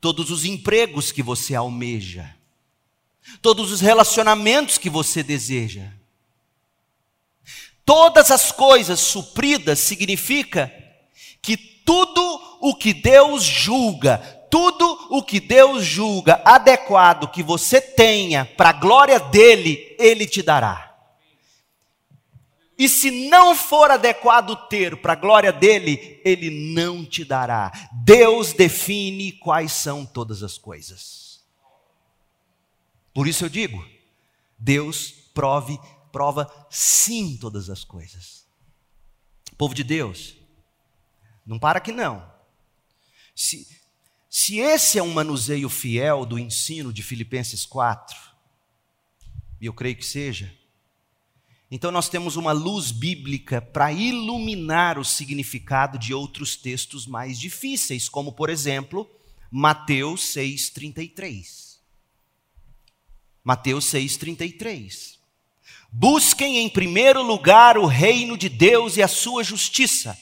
[0.00, 2.36] todos os empregos que você almeja,
[3.40, 5.90] todos os relacionamentos que você deseja.
[7.84, 10.72] Todas as coisas supridas significa
[11.40, 14.18] que tudo o que Deus julga,
[14.50, 20.42] tudo o que Deus julga adequado que você tenha para a glória dele, ele te
[20.42, 20.91] dará.
[22.78, 27.70] E se não for adequado ter para a glória dele, ele não te dará.
[28.04, 31.42] Deus define quais são todas as coisas.
[33.14, 33.84] Por isso eu digo,
[34.58, 35.78] Deus prove,
[36.10, 38.46] prova sim todas as coisas.
[39.58, 40.34] Povo de Deus,
[41.46, 42.32] não para que não.
[43.34, 43.68] Se,
[44.28, 48.16] se esse é um manuseio fiel do ensino de Filipenses 4,
[49.60, 50.52] e eu creio que seja,
[51.74, 58.10] então nós temos uma luz bíblica para iluminar o significado de outros textos mais difíceis,
[58.10, 59.10] como por exemplo,
[59.50, 61.78] Mateus 6:33.
[63.42, 65.18] Mateus 6:33.
[65.90, 70.14] Busquem em primeiro lugar o reino de Deus e a sua justiça.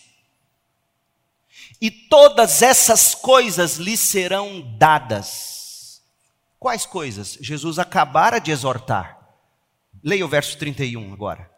[1.80, 6.00] E todas essas coisas lhes serão dadas.
[6.60, 7.36] Quais coisas?
[7.40, 9.19] Jesus acabara de exortar
[10.02, 11.50] Leia o verso 31 agora.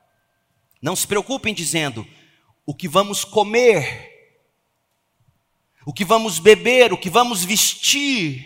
[0.81, 2.07] Não se preocupem dizendo
[2.67, 4.11] o que vamos comer,
[5.87, 8.45] o que vamos beber, o que vamos vestir.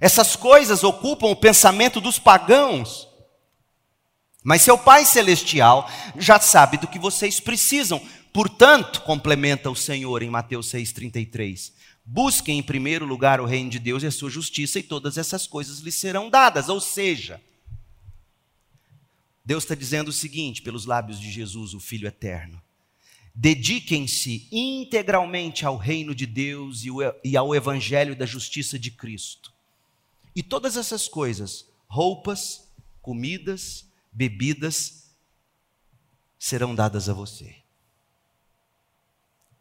[0.00, 3.08] Essas coisas ocupam o pensamento dos pagãos.
[4.42, 8.00] Mas seu Pai Celestial já sabe do que vocês precisam.
[8.30, 11.72] Portanto, complementa o Senhor em Mateus 6,33.
[12.04, 15.46] Busquem em primeiro lugar o reino de Deus e a sua justiça, e todas essas
[15.46, 16.68] coisas lhes serão dadas.
[16.68, 17.40] Ou seja,
[19.44, 22.62] Deus está dizendo o seguinte, pelos lábios de Jesus, o Filho eterno:
[23.34, 26.82] dediquem-se integralmente ao reino de Deus
[27.22, 29.52] e ao evangelho da justiça de Cristo.
[30.34, 32.68] E todas essas coisas, roupas,
[33.02, 35.10] comidas, bebidas,
[36.38, 37.56] serão dadas a você.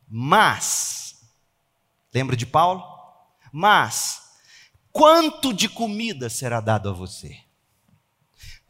[0.08, 1.22] Mas,
[2.14, 2.84] lembra de Paulo?
[3.52, 4.38] Mas,
[4.92, 7.43] quanto de comida será dado a você?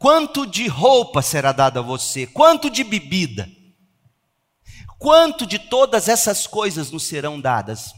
[0.04, 2.26] Quanto de roupa será dado a você?
[2.26, 3.50] Quanto de bebida?
[4.98, 7.94] Quanto de todas essas coisas nos serão dadas?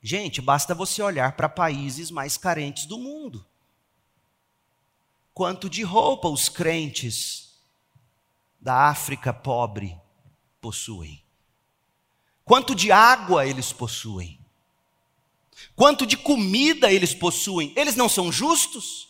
[0.00, 3.44] Gente, basta você olhar para países mais carentes do mundo.
[5.34, 7.58] Quanto de roupa os crentes
[8.60, 10.00] da África pobre
[10.60, 11.24] possuem?
[12.44, 14.38] Quanto de água eles possuem?
[15.74, 17.72] Quanto de comida eles possuem?
[17.74, 19.05] Eles não são justos?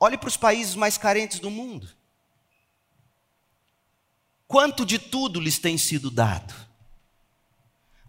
[0.00, 1.86] Olhe para os países mais carentes do mundo.
[4.48, 6.54] Quanto de tudo lhes tem sido dado?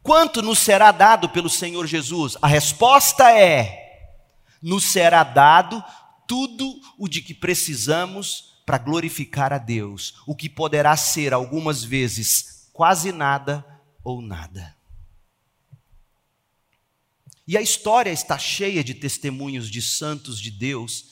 [0.02, 2.38] Quanto nos será dado pelo Senhor Jesus?
[2.42, 4.16] A resposta é:
[4.62, 5.84] nos será dado
[6.26, 12.70] tudo o de que precisamos para glorificar a Deus, o que poderá ser algumas vezes
[12.72, 13.66] quase nada
[14.02, 14.76] ou nada.
[17.46, 21.11] E a história está cheia de testemunhos de santos de Deus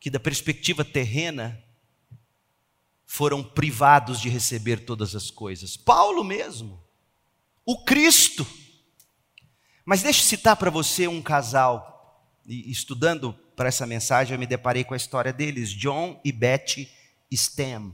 [0.00, 1.62] que, da perspectiva terrena,
[3.06, 5.76] foram privados de receber todas as coisas.
[5.76, 6.78] Paulo mesmo,
[7.64, 8.46] o Cristo.
[9.84, 14.84] Mas deixe citar para você um casal, e estudando para essa mensagem, eu me deparei
[14.84, 16.90] com a história deles, John e Betty
[17.32, 17.92] Stem.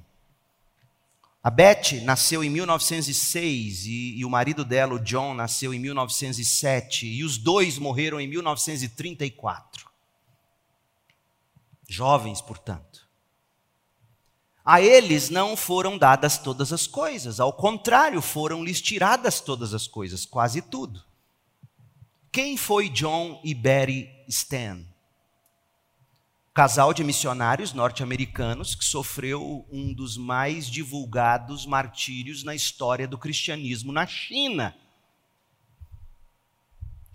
[1.42, 7.06] A Betty nasceu em 1906 e, e, o marido dela, o John, nasceu em 1907
[7.06, 9.93] e os dois morreram em 1934
[11.88, 13.08] jovens, portanto.
[14.64, 20.24] A eles não foram dadas todas as coisas, ao contrário, foram-lhes tiradas todas as coisas,
[20.24, 21.04] quase tudo.
[22.32, 24.84] Quem foi John e Betty Stan?
[26.54, 33.90] casal de missionários norte-americanos que sofreu um dos mais divulgados martírios na história do cristianismo
[33.90, 34.72] na China.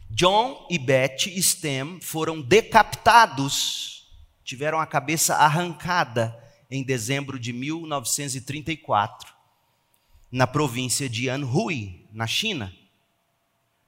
[0.10, 3.99] John e Betty Stem foram decapitados,
[4.50, 6.36] tiveram a cabeça arrancada
[6.72, 9.32] em dezembro de 1934,
[10.32, 12.76] na província de Anhui, na China,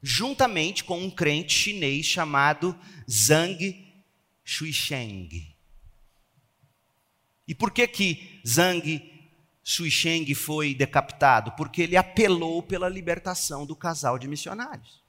[0.04, 2.78] juntamente com um crente chinês chamado
[3.10, 3.92] Zhang
[4.44, 5.52] Shuisheng.
[7.48, 9.34] E por que que Zhang
[9.64, 11.54] Shuisheng foi decapitado?
[11.54, 15.02] Porque ele apelou pela libertação do casal de missionários.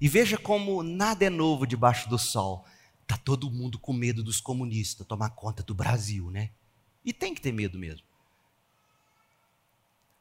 [0.00, 2.66] E veja como nada é novo debaixo do sol.
[3.10, 6.52] Tá todo mundo com medo dos comunistas tomar conta do Brasil, né?
[7.04, 8.06] E tem que ter medo mesmo.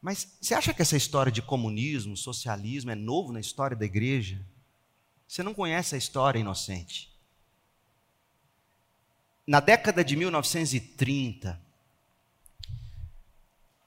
[0.02, 4.44] Mas você acha que essa história de comunismo, socialismo é novo na história da igreja?
[5.28, 7.16] Você não conhece a história inocente.
[9.46, 11.62] Na década de 1930,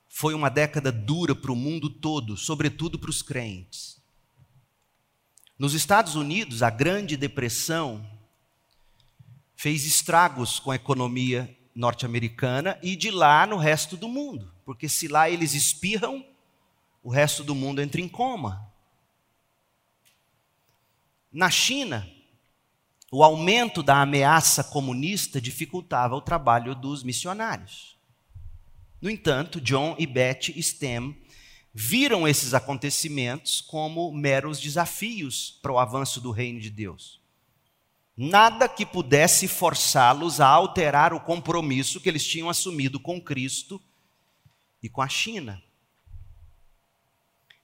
[0.09, 4.01] foi uma década dura para o mundo todo, sobretudo para os crentes.
[5.59, 8.22] Nos Estados Unidos, a Grande Depressão
[9.55, 15.09] fez estragos com a economia norte-americana e de lá no resto do mundo, porque se
[15.09, 16.25] lá eles espirram,
[17.03, 18.71] o resto do mundo entra em coma.
[21.33, 22.07] Na China,
[23.11, 27.97] o aumento da ameaça comunista dificultava o trabalho dos missionários.
[29.01, 31.17] No entanto, John e Betty Stem
[31.75, 37.22] viram esses acontecimentos como meros desafios para o avanço do reino de Deus.
[38.17, 43.81] Nada que pudesse forçá-los a alterar o compromisso que eles tinham assumido com Cristo
[44.83, 45.63] e com a China.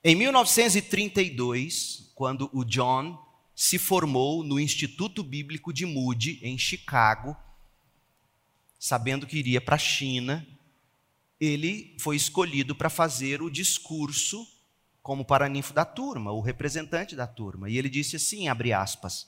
[0.03, 3.21] Em 1932, quando o John
[3.53, 7.35] se formou no Instituto Bíblico de Moody, em Chicago,
[8.79, 10.47] sabendo que iria para a China,
[11.39, 14.47] ele foi escolhido para fazer o discurso
[15.01, 17.69] como paraninfo da turma, o representante da turma.
[17.69, 19.27] E ele disse assim, abre aspas,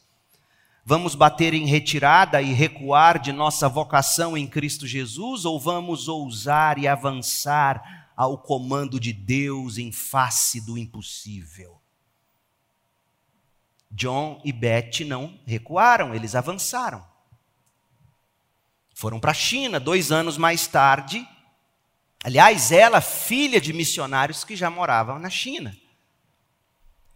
[0.84, 6.80] Vamos bater em retirada e recuar de nossa vocação em Cristo Jesus ou vamos ousar
[6.80, 11.80] e avançar ao comando de Deus em face do impossível?
[13.92, 17.06] John e Betty não recuaram, eles avançaram.
[18.94, 21.28] Foram para a China dois anos mais tarde.
[22.24, 25.76] Aliás, ela, filha de missionários que já moravam na China.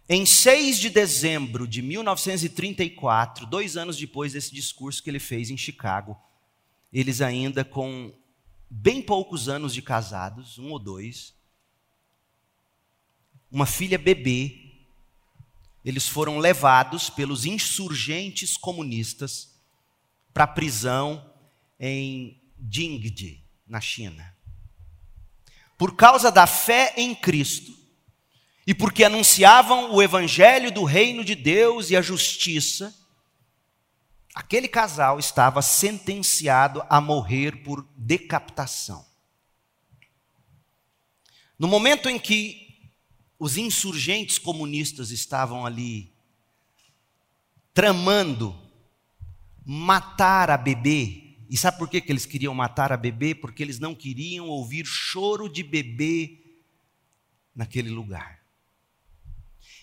[0.08, 5.56] Em 6 de dezembro de 1934, dois anos depois desse discurso que ele fez em
[5.56, 6.16] Chicago,
[6.92, 8.14] eles ainda com
[8.70, 11.34] bem poucos anos de casados, um ou dois,
[13.50, 14.70] uma filha bebê,
[15.84, 19.56] eles foram levados pelos insurgentes comunistas
[20.32, 21.32] para a prisão
[21.80, 22.40] em
[22.70, 24.36] Jingji, na China.
[25.76, 27.85] Por causa da fé em Cristo
[28.66, 32.92] e porque anunciavam o evangelho do reino de Deus e a justiça,
[34.34, 39.06] aquele casal estava sentenciado a morrer por decapitação.
[41.56, 42.90] No momento em que
[43.38, 46.12] os insurgentes comunistas estavam ali
[47.72, 48.58] tramando
[49.64, 51.36] matar a bebê.
[51.48, 53.34] E sabe por que, que eles queriam matar a bebê?
[53.34, 56.42] Porque eles não queriam ouvir choro de bebê
[57.54, 58.45] naquele lugar.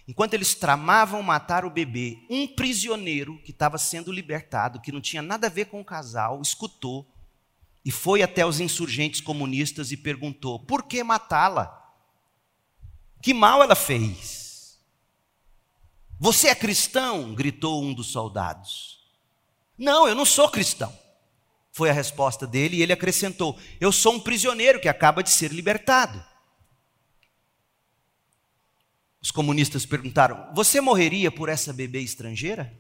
[0.07, 5.21] Enquanto eles tramavam matar o bebê, um prisioneiro que estava sendo libertado, que não tinha
[5.21, 7.07] nada a ver com o casal, escutou
[7.85, 11.79] e foi até os insurgentes comunistas e perguntou: por que matá-la?
[13.21, 14.79] Que mal ela fez?
[16.19, 17.33] Você é cristão?
[17.33, 18.99] gritou um dos soldados.
[19.77, 20.97] Não, eu não sou cristão.
[21.71, 25.51] Foi a resposta dele e ele acrescentou: Eu sou um prisioneiro que acaba de ser
[25.51, 26.23] libertado.
[29.23, 32.77] Os comunistas perguntaram: Você morreria por essa bebê estrangeira?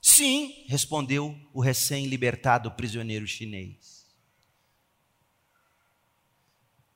[0.00, 4.06] Sim, respondeu o recém-libertado prisioneiro chinês.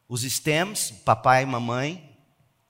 [0.09, 2.19] Os stems, papai e mamãe,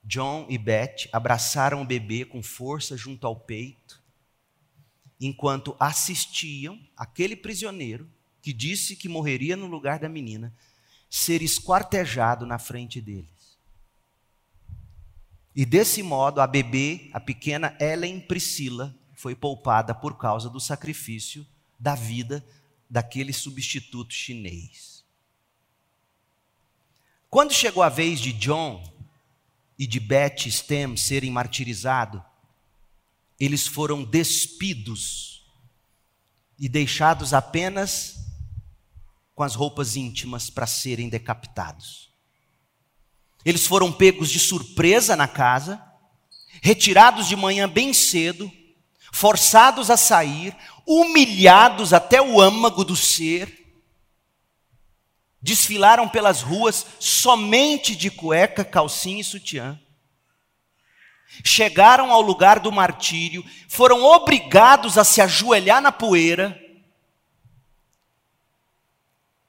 [0.02, 4.02] John e Beth, abraçaram o bebê com força junto ao peito,
[5.20, 8.10] enquanto assistiam aquele prisioneiro
[8.42, 10.52] que disse que morreria no lugar da menina
[11.08, 13.37] ser esquartejado na frente deles.
[15.58, 21.44] E desse modo, a bebê, a pequena Ellen Priscila, foi poupada por causa do sacrifício
[21.76, 22.46] da vida
[22.88, 25.04] daquele substituto chinês.
[27.28, 28.80] Quando chegou a vez de John
[29.76, 32.22] e de Beth Stem serem martirizados,
[33.36, 35.44] eles foram despidos
[36.56, 38.14] e deixados apenas
[39.34, 42.07] com as roupas íntimas para serem decapitados.
[43.48, 45.82] Eles foram pegos de surpresa na casa,
[46.60, 48.52] retirados de manhã bem cedo,
[49.10, 50.54] forçados a sair,
[50.86, 53.50] humilhados até o âmago do ser,
[55.40, 59.80] desfilaram pelas ruas somente de cueca, calcinha e sutiã.
[61.42, 66.60] Chegaram ao lugar do martírio, foram obrigados a se ajoelhar na poeira.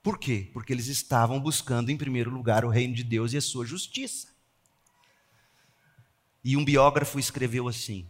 [0.01, 0.49] Por quê?
[0.53, 4.29] Porque eles estavam buscando, em primeiro lugar, o reino de Deus e a sua justiça.
[6.43, 8.07] E um biógrafo escreveu assim: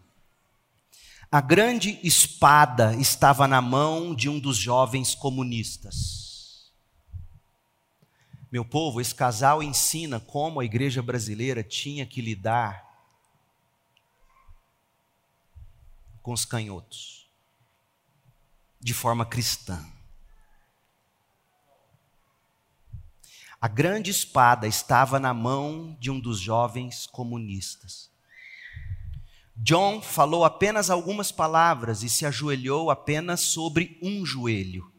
[1.32, 6.72] A grande espada estava na mão de um dos jovens comunistas.
[8.52, 12.88] Meu povo, esse casal ensina como a igreja brasileira tinha que lidar
[16.22, 17.30] com os canhotos,
[18.80, 19.99] de forma cristã.
[23.62, 28.10] A grande espada estava na mão de um dos jovens comunistas.
[29.56, 34.90] John falou apenas algumas palavras e se ajoelhou apenas sobre um joelho.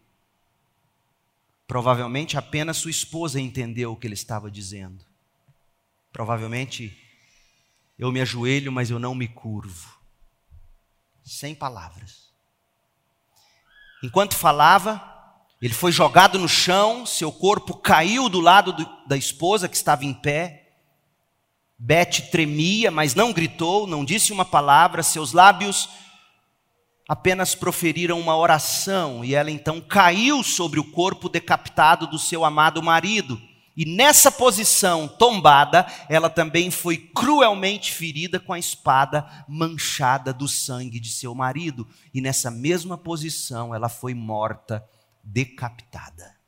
[1.67, 5.03] Provavelmente apenas sua esposa entendeu o que ele estava dizendo.
[6.13, 6.99] Provavelmente
[7.99, 9.99] eu me ajoelho, mas eu não me curvo.
[11.25, 12.29] Sem palavras.
[14.03, 15.10] Enquanto falava,
[15.61, 20.05] ele foi jogado no chão, seu corpo caiu do lado do, da esposa que estava
[20.05, 20.69] em pé.
[21.79, 25.89] Beth tremia, mas não gritou, não disse uma palavra, seus lábios
[27.11, 32.81] apenas proferiram uma oração e ela então caiu sobre o corpo decapitado do seu amado
[32.81, 33.41] marido.
[33.77, 41.01] E nessa posição tombada, ela também foi cruelmente ferida com a espada manchada do sangue
[41.01, 41.89] de seu marido.
[42.15, 44.85] E nessa mesma posição, ela foi morta,
[45.23, 46.39] decapitada.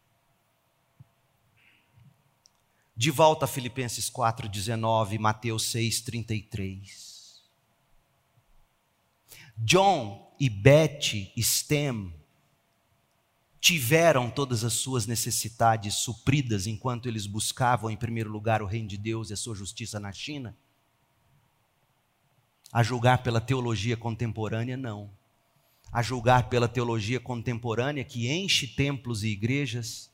[2.97, 7.13] De volta a Filipenses 4,19, Mateus 6,33.
[9.57, 12.13] John e Beth Stem
[13.61, 18.97] tiveram todas as suas necessidades supridas enquanto eles buscavam, em primeiro lugar, o reino de
[18.97, 20.57] Deus e a sua justiça na China?
[22.73, 25.11] A julgar pela teologia contemporânea, não.
[25.93, 30.11] A julgar pela teologia contemporânea que enche templos e igrejas,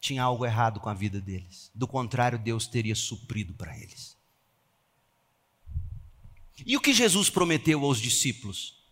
[0.00, 1.70] tinha algo errado com a vida deles.
[1.74, 4.16] Do contrário, Deus teria suprido para eles.
[6.64, 8.82] E o que Jesus prometeu aos discípulos?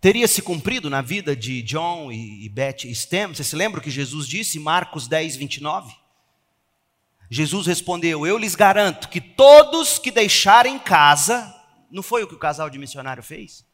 [0.00, 3.28] Teria se cumprido na vida de John e Beth Stem?
[3.28, 5.94] Você se lembra o que Jesus disse em Marcos 10, 29?
[7.30, 11.55] Jesus respondeu: Eu lhes garanto que todos que deixarem casa,
[11.90, 13.64] não foi o que o casal de missionário fez?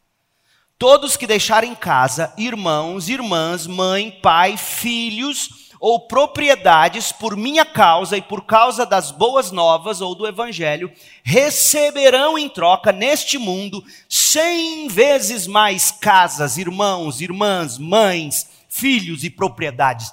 [0.79, 8.23] Todos que deixarem casa, irmãos, irmãs, mãe, pai, filhos, ou propriedades por minha causa e
[8.23, 10.93] por causa das boas novas ou do evangelho,
[11.25, 20.13] receberão em troca neste mundo cem vezes mais casas, irmãos, irmãs, mães, filhos e propriedades.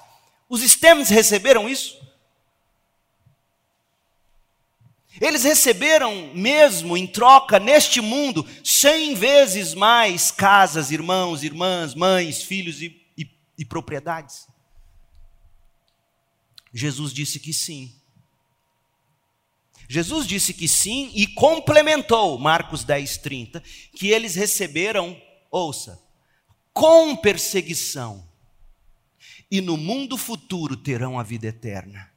[0.50, 1.99] Os stems receberam isso?
[5.20, 12.82] Eles receberam mesmo em troca neste mundo cem vezes mais casas, irmãos, irmãs, mães, filhos
[12.82, 14.48] e, e, e propriedades.
[16.74, 17.94] Jesus disse que sim.
[19.90, 23.64] Jesus disse que sim e complementou, Marcos 10, 30,
[23.96, 26.00] que eles receberam, ouça,
[26.72, 28.30] com perseguição,
[29.50, 32.09] e no mundo futuro terão a vida eterna.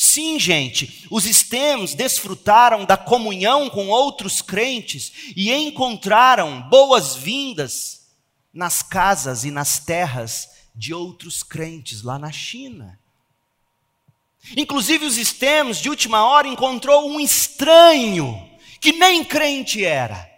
[0.00, 8.06] Sim, gente, os stems desfrutaram da comunhão com outros crentes e encontraram boas-vindas
[8.54, 12.96] nas casas e nas terras de outros crentes lá na China.
[14.56, 18.48] Inclusive os stems de última hora encontrou um estranho
[18.80, 20.30] que nem crente era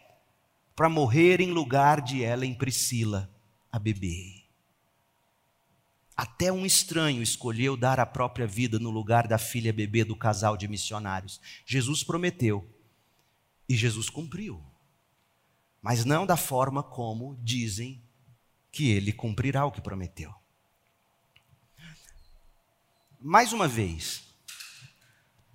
[0.74, 3.30] para morrer em lugar de Ellen Priscila,
[3.70, 4.39] a bebê.
[6.20, 10.54] Até um estranho escolheu dar a própria vida no lugar da filha bebê do casal
[10.54, 11.40] de missionários.
[11.64, 12.70] Jesus prometeu
[13.66, 14.62] e Jesus cumpriu,
[15.80, 18.02] mas não da forma como dizem
[18.70, 20.34] que ele cumprirá o que prometeu.
[23.18, 24.22] Mais uma vez,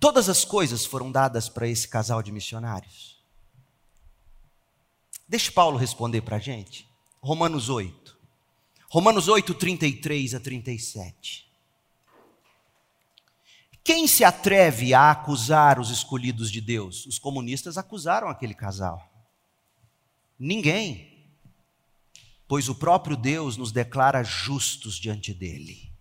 [0.00, 3.22] todas as coisas foram dadas para esse casal de missionários.
[5.28, 6.88] Deixe Paulo responder para a gente.
[7.20, 8.05] Romanos 8.
[8.96, 11.46] Romanos 8, 33 a 37.
[13.84, 17.04] Quem se atreve a acusar os escolhidos de Deus?
[17.04, 19.06] Os comunistas acusaram aquele casal.
[20.38, 21.28] Ninguém.
[22.48, 25.92] pois o próprio Deus nos declara justos diante dele.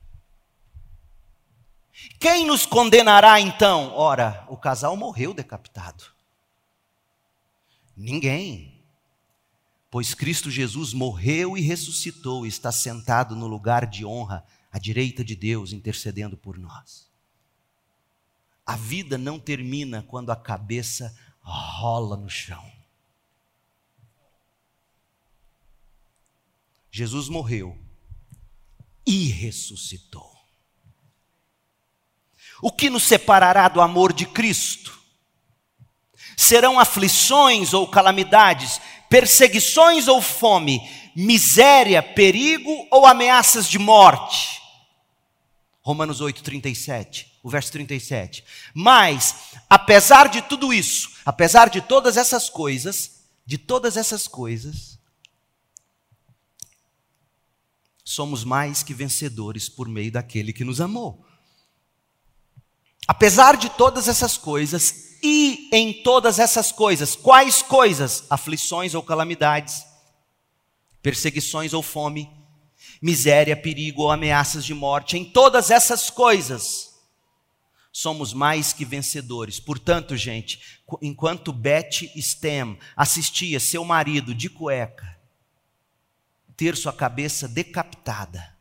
[2.18, 3.92] Quem nos condenará então?
[3.94, 6.06] Ora, o casal morreu decapitado.
[7.94, 8.75] Ninguém.
[9.96, 15.24] Pois Cristo Jesus morreu e ressuscitou e está sentado no lugar de honra à direita
[15.24, 17.10] de Deus, intercedendo por nós.
[18.66, 22.70] A vida não termina quando a cabeça rola no chão.
[26.92, 27.82] Jesus morreu
[29.08, 30.30] e ressuscitou.
[32.62, 34.94] O que nos separará do amor de Cristo?
[36.36, 38.82] Serão aflições ou calamidades,
[39.16, 40.82] perseguições ou fome,
[41.16, 44.62] miséria, perigo ou ameaças de morte?
[45.82, 48.44] Romanos 8, 37, o verso 37.
[48.74, 55.00] Mas, apesar de tudo isso, apesar de todas essas coisas, de todas essas coisas,
[58.04, 61.26] somos mais que vencedores por meio daquele que nos amou.
[63.08, 68.26] Apesar de todas essas coisas, e em todas essas coisas, quais coisas?
[68.30, 69.84] Aflições ou calamidades,
[71.02, 72.30] perseguições ou fome,
[73.02, 76.94] miséria, perigo ou ameaças de morte, em todas essas coisas,
[77.92, 79.60] somos mais que vencedores.
[79.60, 85.18] Portanto, gente, enquanto Beth Stem assistia seu marido de cueca,
[86.56, 88.55] ter sua cabeça decapitada.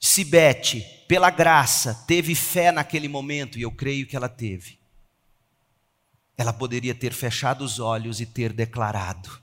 [0.00, 4.78] Se Bete, pela graça, teve fé naquele momento, e eu creio que ela teve,
[6.36, 9.42] ela poderia ter fechado os olhos e ter declarado: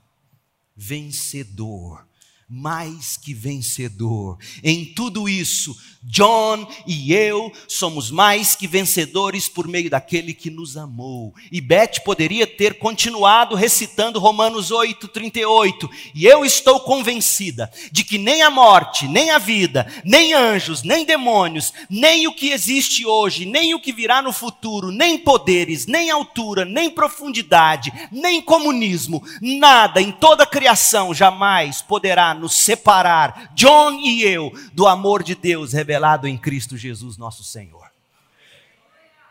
[0.74, 2.06] vencedor
[2.48, 4.38] mais que vencedor.
[4.62, 5.76] Em tudo isso,
[6.08, 11.34] John e eu somos mais que vencedores por meio daquele que nos amou.
[11.50, 15.90] E Beth poderia ter continuado recitando Romanos 8, 38.
[16.14, 21.04] E eu estou convencida de que nem a morte, nem a vida, nem anjos, nem
[21.04, 26.08] demônios, nem o que existe hoje, nem o que virá no futuro, nem poderes, nem
[26.08, 33.92] altura, nem profundidade, nem comunismo, nada em toda a criação jamais poderá nos separar, John
[34.00, 37.90] e eu, do amor de Deus revelado em Cristo Jesus, nosso Senhor.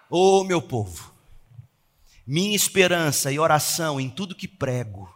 [0.10, 1.14] Oh, meu povo,
[2.26, 5.14] minha esperança e oração em tudo que prego,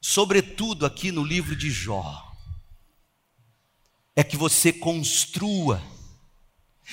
[0.00, 2.24] sobretudo aqui no livro de Jó,
[4.14, 5.82] é que você construa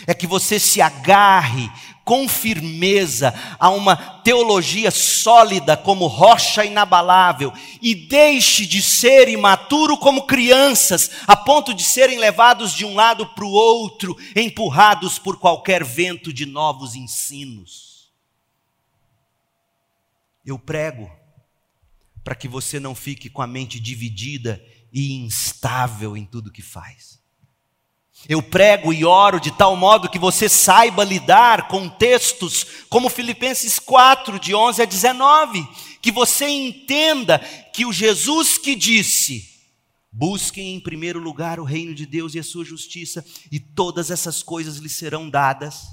[0.06, 1.70] é que você se agarre
[2.06, 10.28] com firmeza a uma teologia sólida como rocha inabalável e deixe de ser imaturo como
[10.28, 15.84] crianças, a ponto de serem levados de um lado para o outro, empurrados por qualquer
[15.84, 18.14] vento de novos ensinos.
[20.46, 21.12] Eu prego
[22.24, 27.20] para que você não fique com a mente dividida e instável em tudo que faz.
[28.28, 33.78] Eu prego e oro de tal modo que você saiba lidar com textos como Filipenses
[33.78, 35.68] 4, de 11 a 19,
[36.02, 37.38] que você entenda
[37.72, 39.48] que o Jesus que disse:
[40.12, 44.42] busquem em primeiro lugar o reino de Deus e a sua justiça, e todas essas
[44.42, 45.84] coisas lhe serão dadas.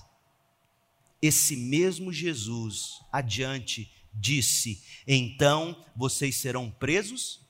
[1.20, 7.40] Esse mesmo Jesus, adiante, disse: então vocês serão presos,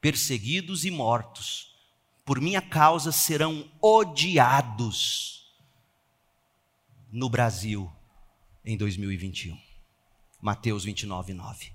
[0.00, 1.69] perseguidos e mortos
[2.30, 5.52] por minha causa serão odiados
[7.10, 7.90] no Brasil
[8.64, 9.58] em 2021.
[10.40, 11.72] Mateus 29, 9.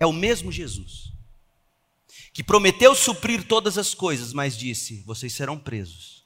[0.00, 1.12] É o mesmo Jesus
[2.32, 6.24] que prometeu suprir todas as coisas, mas disse: vocês serão presos.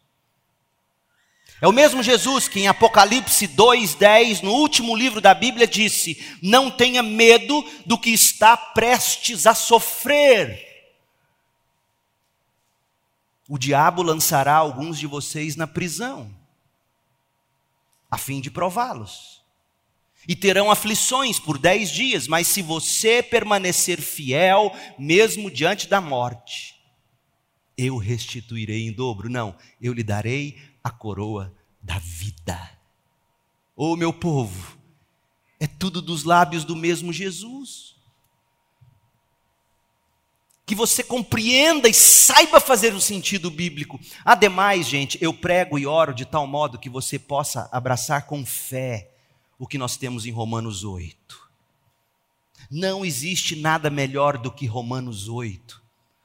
[1.61, 6.71] É o mesmo Jesus que em Apocalipse 2:10, no último livro da Bíblia, disse: Não
[6.71, 10.66] tenha medo do que está prestes a sofrer
[13.49, 16.35] o diabo lançará alguns de vocês na prisão,
[18.11, 19.45] a fim de prová-los.
[20.29, 26.75] E terão aflições por dez dias, mas se você permanecer fiel, mesmo diante da morte,
[27.79, 29.29] eu restituirei em dobro.
[29.31, 32.59] Não, eu lhe darei a coroa da vida.
[33.77, 34.77] Ô oh, meu povo,
[35.61, 37.96] é tudo dos lábios do mesmo Jesus
[40.67, 44.01] que você compreenda e saiba fazer o sentido bíblico.
[44.25, 49.13] Ademais, gente, eu prego e oro de tal modo que você possa abraçar com fé
[49.57, 51.47] o que nós temos em Romanos 8.
[52.69, 55.81] Não existe nada melhor do que Romanos 8.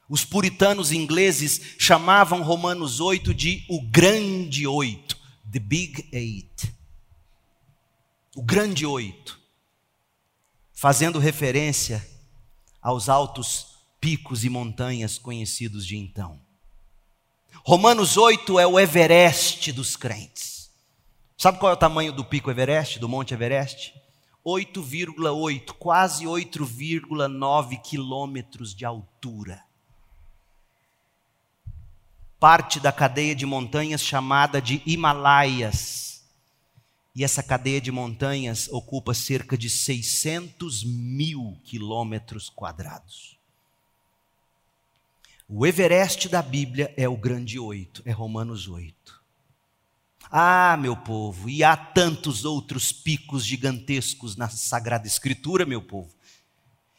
[0.10, 5.18] Os puritanos ingleses chamavam Romanos 8 de o grande oito,
[5.50, 6.74] the big eight.
[8.36, 9.40] O grande oito,
[10.74, 12.06] fazendo referência
[12.82, 13.71] aos altos
[14.02, 16.42] picos e montanhas conhecidos de então.
[17.64, 20.72] Romanos 8 é o Everest dos crentes.
[21.38, 23.94] Sabe qual é o tamanho do pico Everest, do Monte Everest?
[24.44, 29.64] 8,8, quase 8,9 quilômetros de altura.
[32.40, 36.24] Parte da cadeia de montanhas chamada de Himalaias.
[37.16, 43.41] E essa cadeia de montanhas ocupa cerca de 600 mil quilômetros quadrados.
[45.54, 49.22] O Everest da Bíblia é o grande oito, é Romanos 8.
[50.32, 56.10] Ah, meu povo, e há tantos outros picos gigantescos na Sagrada Escritura, meu povo.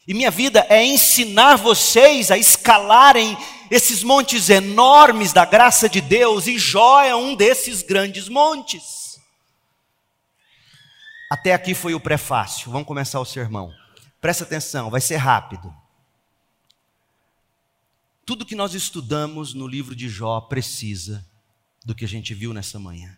[0.07, 3.35] E minha vida é ensinar vocês a escalarem
[3.71, 9.19] esses montes enormes da graça de Deus, e Jó é um desses grandes montes.
[11.27, 13.73] Até aqui foi o prefácio, vamos começar o sermão.
[14.21, 15.73] Presta atenção, vai ser rápido.
[18.25, 21.25] Tudo que nós estudamos no livro de Jó precisa
[21.83, 23.17] do que a gente viu nessa manhã.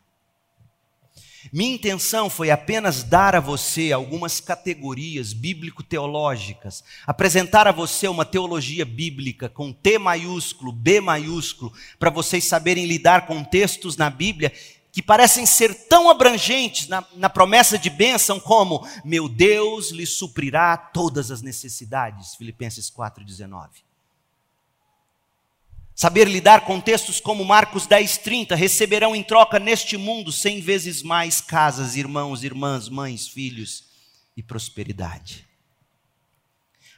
[1.53, 8.84] Minha intenção foi apenas dar a você algumas categorias bíblico-teológicas, apresentar a você uma teologia
[8.84, 14.51] bíblica com T maiúsculo, B maiúsculo, para vocês saberem lidar com textos na Bíblia
[14.91, 20.76] que parecem ser tão abrangentes na, na promessa de bênção como: meu Deus lhe suprirá
[20.76, 22.34] todas as necessidades.
[22.34, 23.85] Filipenses 4,19.
[25.96, 31.39] Saber lidar com textos como Marcos 10:30, receberão em troca neste mundo cem vezes mais
[31.39, 33.86] casas, irmãos, irmãs, mães, filhos
[34.36, 35.48] e prosperidade.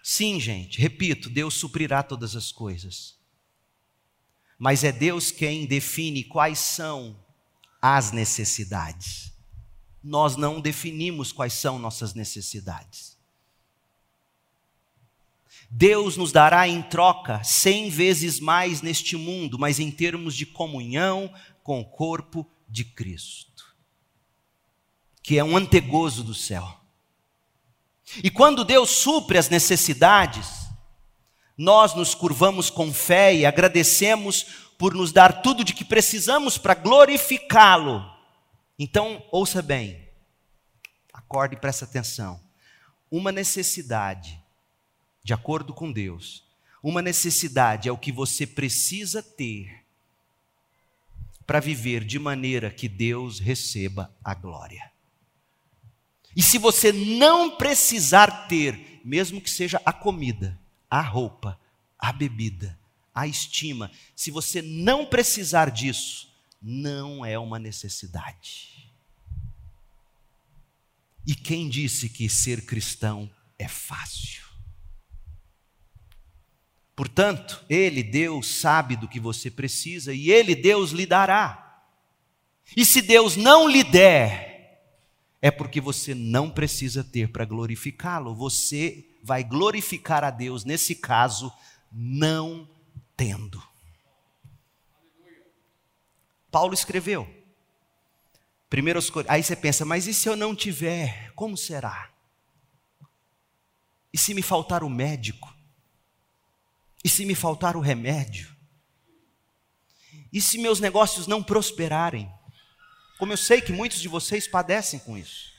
[0.03, 3.15] Sim, gente, repito, Deus suprirá todas as coisas.
[4.57, 7.15] Mas é Deus quem define quais são
[7.79, 9.31] as necessidades.
[10.01, 13.16] Nós não definimos quais são nossas necessidades.
[15.69, 21.33] Deus nos dará em troca cem vezes mais neste mundo, mas em termos de comunhão
[21.61, 23.75] com o corpo de Cristo,
[25.21, 26.79] que é um antegozo do céu.
[28.23, 30.67] E quando Deus supre as necessidades,
[31.57, 34.43] nós nos curvamos com fé e agradecemos
[34.77, 38.05] por nos dar tudo de que precisamos para glorificá-lo.
[38.79, 40.07] Então, ouça bem,
[41.11, 42.39] acorde e preste atenção.
[43.09, 44.41] Uma necessidade
[45.27, 46.41] de acordo com Deus.
[46.81, 49.83] Uma necessidade é o que você precisa ter
[51.45, 54.89] para viver de maneira que Deus receba a glória.
[56.33, 60.57] E se você não precisar ter, mesmo que seja a comida,
[60.89, 61.59] a roupa,
[61.99, 62.79] a bebida,
[63.13, 68.89] a estima, se você não precisar disso, não é uma necessidade.
[71.25, 74.46] E quem disse que ser cristão é fácil?
[76.97, 81.83] Portanto, Ele, Deus, sabe do que você precisa e Ele, Deus, lhe dará.
[82.75, 84.81] E se Deus não lhe der,
[85.39, 88.33] é porque você não precisa ter para glorificá-lo.
[88.33, 91.53] Você vai glorificar a Deus, nesse caso,
[91.91, 92.67] não
[93.15, 93.61] tendo.
[96.49, 97.31] Paulo escreveu.
[98.67, 101.31] Primeiros, aí você pensa, mas e se eu não tiver?
[101.35, 102.09] Como será?
[104.11, 105.56] E se me faltar o médico?
[107.07, 108.53] E se me faltar o remédio?
[110.33, 112.29] E se meus negócios não prosperarem?
[113.17, 115.53] Como eu sei que muitos de vocês padecem com isso.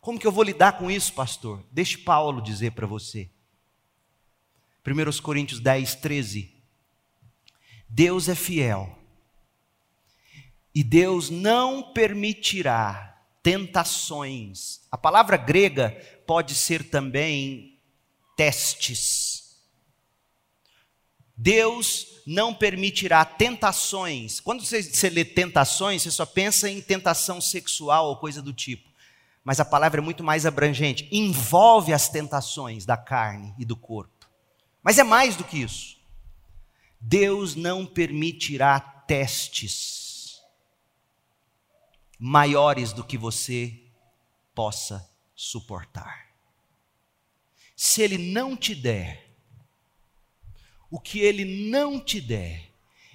[0.00, 1.64] Como que eu vou lidar com isso, pastor?
[1.70, 3.30] Deixe Paulo dizer para você.
[4.84, 6.52] 1 Coríntios 10, 13.
[7.88, 8.98] Deus é fiel.
[10.74, 14.80] E Deus não permitirá tentações.
[14.90, 15.92] A palavra grega
[16.26, 17.71] pode ser também
[18.36, 19.56] testes.
[21.36, 24.38] Deus não permitirá tentações.
[24.40, 28.90] Quando você, você lê tentações, você só pensa em tentação sexual ou coisa do tipo.
[29.42, 31.08] Mas a palavra é muito mais abrangente.
[31.10, 34.28] Envolve as tentações da carne e do corpo.
[34.82, 36.00] Mas é mais do que isso.
[37.00, 40.40] Deus não permitirá testes
[42.18, 43.82] maiores do que você
[44.54, 46.21] possa suportar
[47.84, 49.28] se ele não te der,
[50.88, 52.70] o que ele não te der,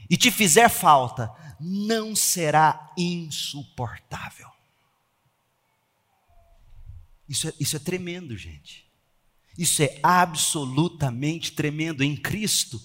[0.09, 4.49] e te fizer falta, não será insuportável.
[7.29, 8.85] Isso é, isso é tremendo, gente.
[9.57, 12.03] Isso é absolutamente tremendo.
[12.03, 12.77] Em Cristo,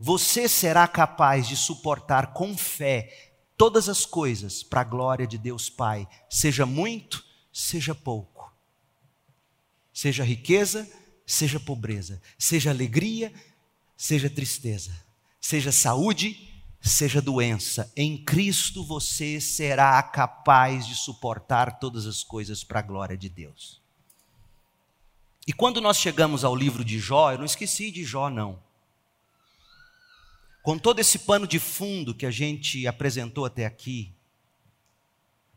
[0.00, 5.68] você será capaz de suportar com fé todas as coisas para a glória de Deus
[5.68, 7.22] Pai, seja muito,
[7.52, 8.35] seja pouco
[9.96, 10.86] seja riqueza,
[11.24, 13.32] seja pobreza, seja alegria,
[13.96, 14.94] seja tristeza,
[15.40, 22.80] seja saúde, seja doença, em Cristo você será capaz de suportar todas as coisas para
[22.80, 23.80] a glória de Deus.
[25.46, 28.62] E quando nós chegamos ao livro de Jó, eu não esqueci de Jó, não.
[30.62, 34.14] Com todo esse pano de fundo que a gente apresentou até aqui,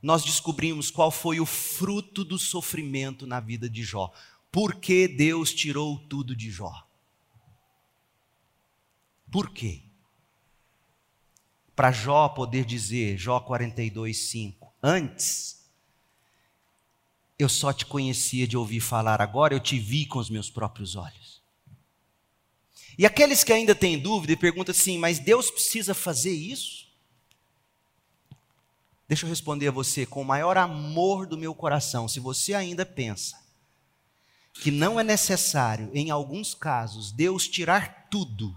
[0.01, 4.11] nós descobrimos qual foi o fruto do sofrimento na vida de Jó.
[4.51, 6.87] Por que Deus tirou tudo de Jó?
[9.31, 9.83] Por quê?
[11.75, 15.59] Para Jó poder dizer, Jó 42, 5, antes
[17.37, 20.97] eu só te conhecia de ouvir falar, agora eu te vi com os meus próprios
[20.97, 21.41] olhos.
[22.97, 26.78] E aqueles que ainda têm dúvida e perguntam assim, mas Deus precisa fazer isso?
[29.09, 32.07] Deixa eu responder a você com o maior amor do meu coração.
[32.07, 33.43] Se você ainda pensa
[34.53, 38.55] que não é necessário, em alguns casos, Deus tirar tudo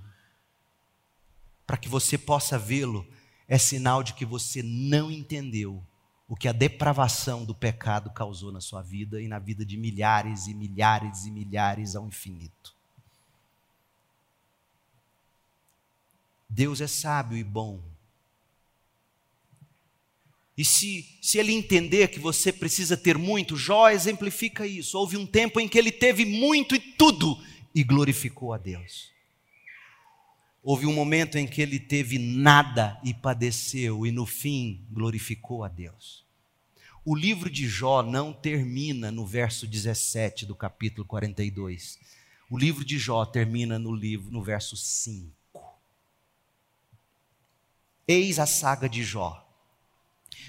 [1.66, 3.06] para que você possa vê-lo,
[3.48, 5.82] é sinal de que você não entendeu
[6.28, 10.48] o que a depravação do pecado causou na sua vida e na vida de milhares
[10.48, 12.74] e milhares e milhares ao infinito.
[16.46, 17.91] Deus é sábio e bom.
[20.62, 24.96] E se, se ele entender que você precisa ter muito, Jó exemplifica isso.
[24.96, 27.36] Houve um tempo em que ele teve muito e tudo
[27.74, 29.10] e glorificou a Deus.
[30.62, 35.68] Houve um momento em que ele teve nada e padeceu, e no fim glorificou a
[35.68, 36.24] Deus.
[37.04, 41.98] O livro de Jó não termina no verso 17 do capítulo 42.
[42.48, 45.28] O livro de Jó termina no livro no verso 5.
[48.06, 49.41] Eis a saga de Jó.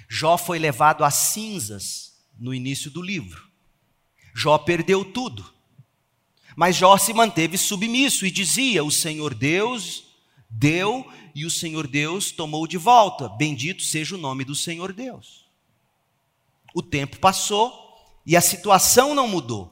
[0.10, 3.48] Jó foi levado às cinzas no início do livro.
[4.34, 5.54] Jó perdeu tudo.
[6.56, 10.04] Mas Jó se manteve submisso e dizia: O Senhor Deus
[10.50, 13.30] deu e o Senhor Deus tomou de volta.
[13.30, 15.46] Bendito seja o nome do Senhor Deus.
[16.74, 17.74] O tempo passou
[18.26, 19.72] e a situação não mudou.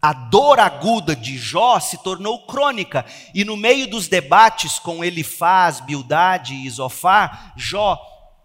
[0.00, 5.80] A dor aguda de Jó se tornou crônica, e no meio dos debates com Elifaz,
[5.80, 7.98] Bildade e Isofá, Jó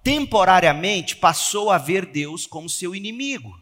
[0.10, 3.55] temporariamente passou a ver Deus como seu inimigo,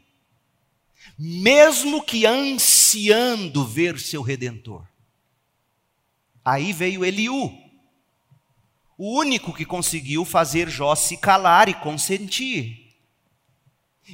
[1.20, 4.88] mesmo que ansiando ver seu redentor.
[6.46, 7.52] Aí veio Eliú,
[8.98, 12.96] o único que conseguiu fazer Jó se calar e consentir.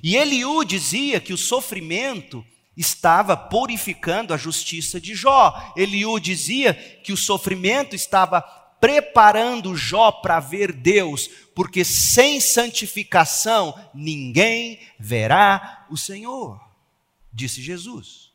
[0.02, 2.44] E Eliú dizia que o sofrimento
[2.76, 5.54] estava purificando a justiça de Jó.
[5.78, 8.42] Eliú dizia que o sofrimento estava
[8.84, 16.60] preparando Jó para ver Deus, porque sem santificação ninguém verá o Senhor,
[17.32, 18.30] disse Jesus.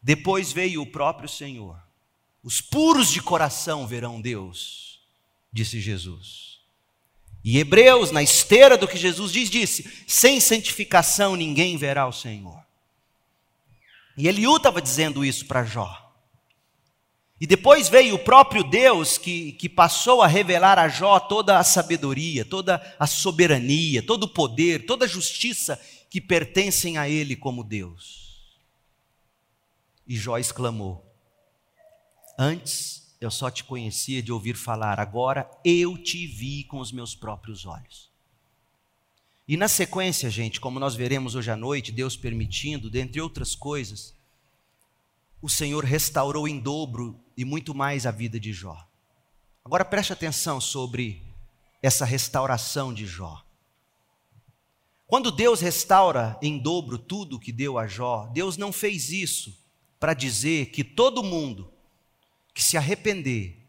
[0.00, 1.82] Depois veio o próprio Senhor.
[2.44, 5.00] Os puros de coração verão Deus,
[5.52, 6.60] disse Jesus.
[7.42, 12.64] E Hebreus, na esteira do que Jesus diz, disse: sem santificação ninguém verá o Senhor.
[14.16, 16.03] E Eliú estava dizendo isso para Jó.
[17.44, 21.62] E depois veio o próprio Deus que, que passou a revelar a Jó toda a
[21.62, 25.78] sabedoria, toda a soberania, todo o poder, toda a justiça
[26.08, 28.48] que pertencem a Ele como Deus.
[30.06, 31.04] E Jó exclamou:
[32.38, 37.14] Antes eu só te conhecia de ouvir falar, agora eu te vi com os meus
[37.14, 38.08] próprios olhos.
[39.46, 44.14] E na sequência, gente, como nós veremos hoje à noite, Deus permitindo, dentre outras coisas,
[45.44, 48.82] o Senhor restaurou em dobro e muito mais a vida de Jó.
[49.62, 51.22] Agora preste atenção sobre
[51.82, 53.44] essa restauração de Jó.
[55.06, 59.54] Quando Deus restaura em dobro tudo que deu a Jó, Deus não fez isso
[60.00, 61.70] para dizer que todo mundo
[62.54, 63.68] que se arrepender,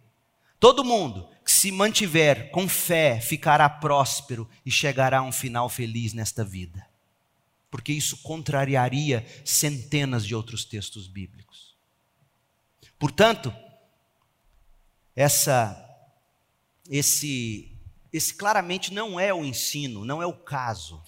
[0.57, 6.13] todo mundo que se mantiver com fé ficará próspero e chegará a um final feliz
[6.13, 6.87] nesta vida.
[7.75, 11.75] Porque isso contrariaria centenas de outros textos bíblicos.
[12.97, 13.53] Portanto,
[15.13, 15.77] essa
[16.89, 17.77] esse
[18.13, 21.03] esse claramente não é o ensino, não é o caso.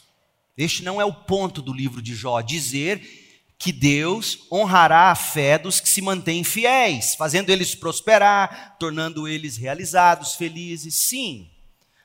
[0.57, 5.57] Este não é o ponto do livro de Jó dizer que Deus honrará a fé
[5.57, 10.95] dos que se mantêm fiéis, fazendo eles prosperar, tornando eles realizados, felizes.
[10.95, 11.49] Sim,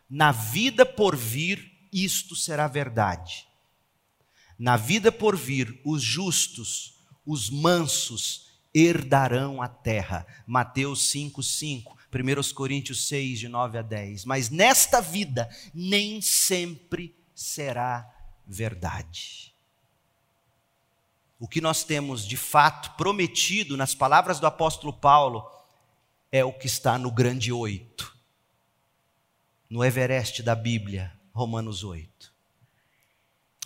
[0.08, 3.50] na vida por vir, isto será verdade.
[4.62, 6.94] Na vida por vir, os justos,
[7.26, 10.24] os mansos, herdarão a terra.
[10.46, 11.98] Mateus 5, 5.
[12.14, 14.24] 1 Coríntios 6, de 9 a 10.
[14.24, 18.08] Mas nesta vida, nem sempre será
[18.46, 19.52] verdade.
[21.40, 25.44] o que nós temos de fato prometido nas palavras do apóstolo Paulo
[26.30, 28.16] é o que está no grande oito,
[29.68, 32.11] no Everest da Bíblia, Romanos 8.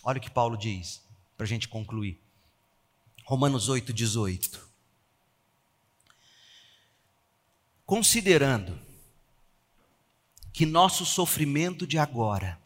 [0.09, 1.03] Olha o que Paulo diz,
[1.37, 2.23] para a gente concluir.
[3.25, 4.65] Romanos 8, 18.
[7.85, 8.79] Considerando
[10.53, 12.57] que nosso sofrimento de agora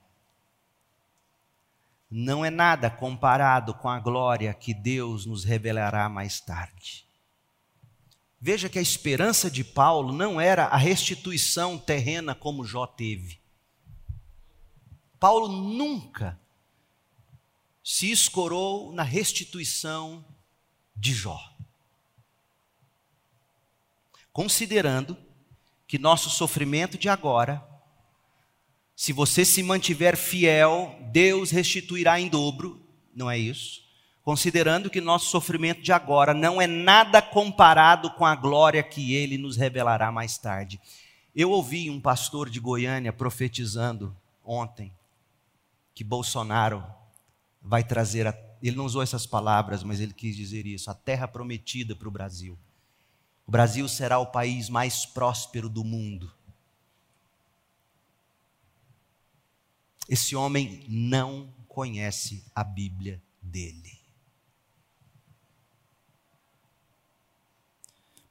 [2.11, 7.07] não é nada comparado com a glória que Deus nos revelará mais tarde.
[8.39, 13.41] Veja que a esperança de Paulo não era a restituição terrena como Jó teve.
[15.19, 16.39] Paulo nunca
[17.83, 20.25] se escorou na restituição
[20.95, 21.39] de Jó.
[24.33, 25.17] Considerando
[25.87, 27.67] que nosso sofrimento de agora,
[28.95, 32.81] se você se mantiver fiel, Deus restituirá em dobro,
[33.15, 33.91] não é isso?
[34.23, 39.39] considerando que nosso sofrimento de agora não é nada comparado com a glória que ele
[39.39, 40.81] nos revelará mais tarde.
[41.35, 44.93] Eu ouvi um pastor de Goiânia profetizando ontem
[45.95, 46.85] que Bolsonaro
[47.61, 51.29] vai trazer, a, ele não usou essas palavras, mas ele quis dizer isso, a terra
[51.29, 52.59] prometida para o Brasil.
[53.47, 56.33] O Brasil será o país mais próspero do mundo.
[60.09, 64.01] Esse homem não conhece a Bíblia dele.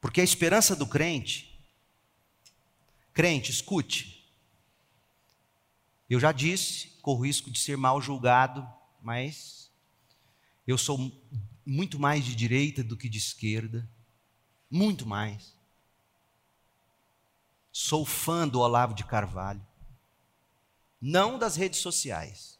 [0.01, 1.59] Porque a esperança do crente,
[3.13, 4.31] crente, escute.
[6.09, 8.67] Eu já disse, corro risco de ser mal julgado,
[9.01, 9.71] mas
[10.67, 11.11] eu sou
[11.65, 13.87] muito mais de direita do que de esquerda,
[14.69, 15.55] muito mais.
[17.71, 19.65] Sou fã do Olavo de Carvalho,
[21.01, 22.59] não das redes sociais,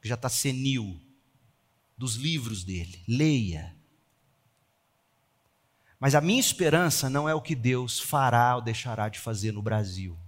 [0.00, 1.00] que já está senil,
[1.96, 3.02] dos livros dele.
[3.06, 3.76] Leia.
[6.00, 9.62] Mas a minha esperança não é o que Deus fará ou deixará de fazer no
[9.62, 10.18] Brasil.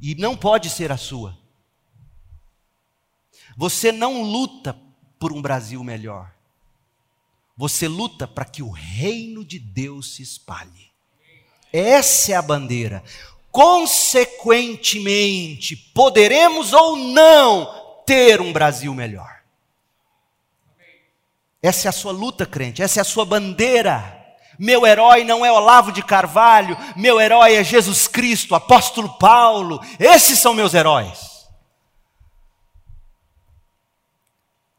[0.00, 1.36] E não pode ser a sua.
[3.58, 4.78] Você não luta
[5.18, 6.30] por um Brasil melhor.
[7.56, 10.92] Você luta para que o reino de Deus se espalhe.
[11.72, 13.02] Essa é a bandeira.
[13.50, 17.68] Consequentemente, poderemos ou não
[18.06, 19.40] ter um Brasil melhor.
[21.60, 24.24] Essa é a sua luta, crente, essa é a sua bandeira.
[24.56, 30.38] Meu herói não é Olavo de Carvalho, meu herói é Jesus Cristo, apóstolo Paulo, esses
[30.38, 31.37] são meus heróis.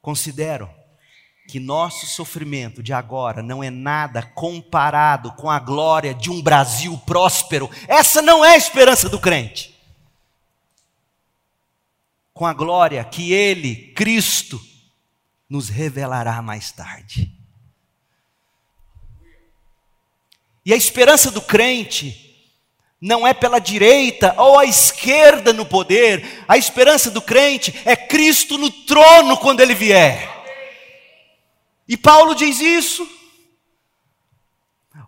[0.09, 0.67] Considero
[1.47, 6.97] que nosso sofrimento de agora não é nada comparado com a glória de um Brasil
[7.05, 7.69] próspero.
[7.87, 9.79] Essa não é a esperança do crente.
[12.33, 14.59] Com a glória que Ele, Cristo,
[15.47, 17.31] nos revelará mais tarde.
[20.65, 22.28] E a esperança do crente
[23.01, 28.57] não é pela direita ou a esquerda no poder, a esperança do crente é Cristo
[28.57, 30.27] no trono quando ele vier.
[31.87, 33.18] E Paulo diz isso.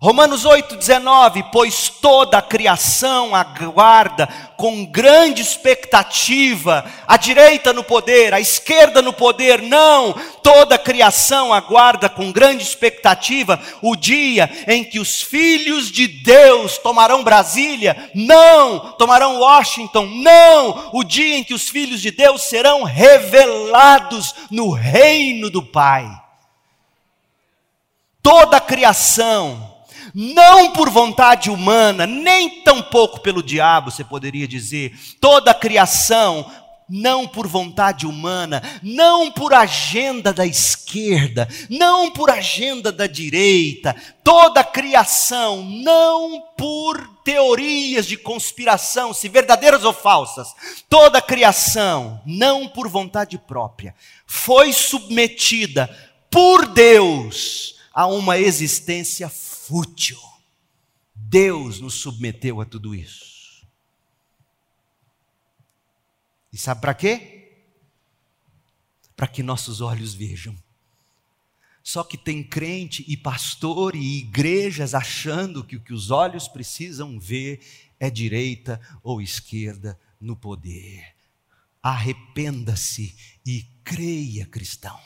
[0.03, 4.27] Romanos 8,19: Pois toda a criação aguarda
[4.57, 11.53] com grande expectativa, a direita no poder, a esquerda no poder, não, toda a criação
[11.53, 18.93] aguarda com grande expectativa o dia em que os filhos de Deus tomarão Brasília, não,
[18.93, 25.47] tomarão Washington, não, o dia em que os filhos de Deus serão revelados no reino
[25.51, 26.09] do Pai.
[28.23, 29.70] Toda a criação,
[30.13, 36.45] não por vontade humana, nem tampouco pelo diabo, você poderia dizer, toda a criação,
[36.91, 44.59] não por vontade humana, não por agenda da esquerda, não por agenda da direita, toda
[44.59, 50.53] a criação, não por teorias de conspiração, se verdadeiras ou falsas,
[50.89, 53.95] toda a criação, não por vontade própria,
[54.27, 55.89] foi submetida
[56.29, 60.19] por Deus a uma existência fútil.
[61.13, 63.65] Deus nos submeteu a tudo isso.
[66.51, 67.53] E sabe para quê?
[69.15, 70.57] Para que nossos olhos vejam.
[71.83, 77.19] Só que tem crente e pastor e igrejas achando que o que os olhos precisam
[77.19, 77.59] ver
[77.99, 81.15] é direita ou esquerda no poder.
[81.81, 83.15] Arrependa-se
[83.45, 84.99] e creia, cristão.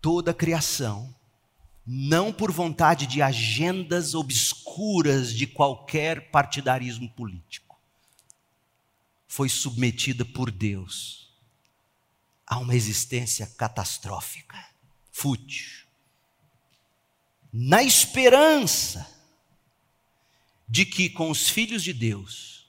[0.00, 1.14] Toda a criação
[1.86, 7.78] não por vontade de agendas obscuras de qualquer partidarismo político.
[9.26, 11.32] Foi submetida por Deus
[12.46, 14.58] a uma existência catastrófica,
[15.12, 15.86] fútil.
[17.52, 19.08] Na esperança
[20.68, 22.68] de que com os filhos de Deus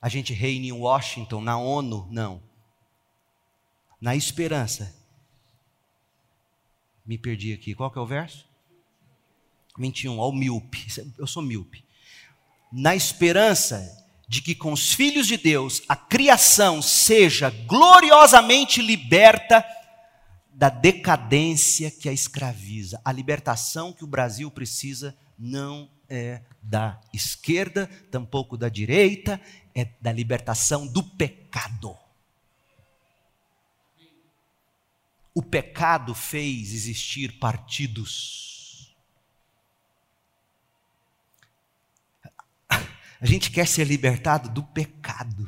[0.00, 2.42] a gente reine em Washington, na ONU, não.
[4.00, 4.95] Na esperança.
[7.06, 7.74] Me perdi aqui.
[7.74, 8.46] Qual que é o verso?
[9.78, 10.86] 21, ao míope.
[11.18, 11.84] Eu sou míope.
[12.72, 19.64] Na esperança de que com os filhos de Deus a criação seja gloriosamente liberta
[20.52, 23.00] da decadência que a escraviza.
[23.04, 29.40] A libertação que o Brasil precisa não é da esquerda, tampouco da direita,
[29.74, 31.96] é da libertação do pecado.
[35.36, 38.96] O pecado fez existir partidos.
[42.70, 45.46] A gente quer ser libertado do pecado.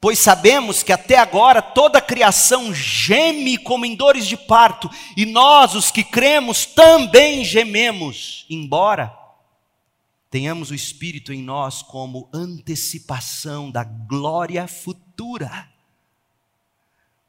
[0.00, 5.26] Pois sabemos que até agora toda a criação geme como em dores de parto, e
[5.26, 9.12] nós, os que cremos, também gememos, embora
[10.30, 15.73] tenhamos o Espírito em nós como antecipação da glória futura.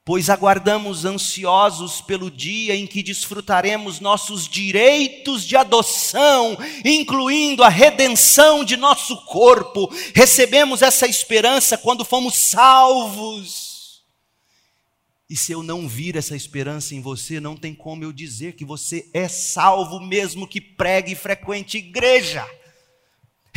[0.06, 6.56] Pois aguardamos ansiosos pelo dia em que desfrutaremos nossos direitos de adoção,
[6.86, 9.92] incluindo a redenção de nosso corpo.
[10.14, 14.04] Recebemos essa esperança quando fomos salvos.
[15.28, 18.64] E se eu não vir essa esperança em você, não tem como eu dizer que
[18.64, 22.48] você é salvo, mesmo que pregue e frequente igreja.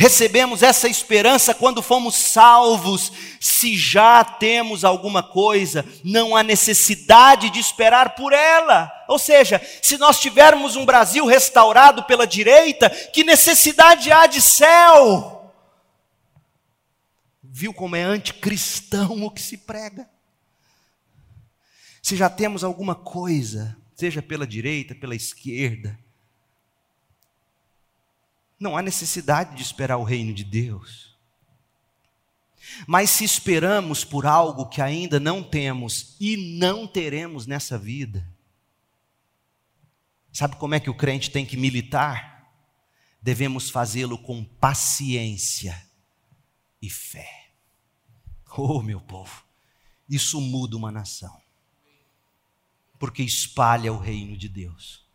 [0.01, 3.11] Recebemos essa esperança quando fomos salvos.
[3.37, 8.89] Se já temos alguma coisa, não há necessidade de esperar por ela.
[9.09, 15.53] Ou seja, se nós tivermos um Brasil restaurado pela direita, que necessidade há de céu?
[17.43, 20.09] Viu como é anticristão o que se prega?
[22.01, 25.99] Se já temos alguma coisa, seja pela direita, pela esquerda,
[28.59, 31.17] não há necessidade de esperar o reino de Deus.
[32.85, 38.27] Mas se esperamos por algo que ainda não temos e não teremos nessa vida,
[40.31, 42.47] sabe como é que o crente tem que militar?
[43.21, 45.81] Devemos fazê-lo com paciência
[46.81, 47.51] e fé.
[48.57, 49.43] Oh, meu povo,
[50.09, 51.39] isso muda uma nação,
[52.97, 55.08] porque espalha o reino de Deus.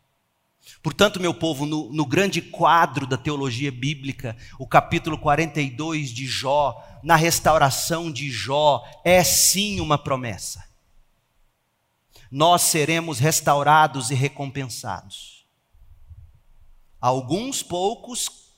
[0.82, 6.82] Portanto, meu povo, no, no, grande quadro da teologia bíblica, o capítulo 42 de Jó,
[7.02, 10.64] na restauração de Jó, é sim uma promessa.
[12.30, 15.46] Nós seremos restaurados e recompensados.
[17.00, 18.50] Alguns poucos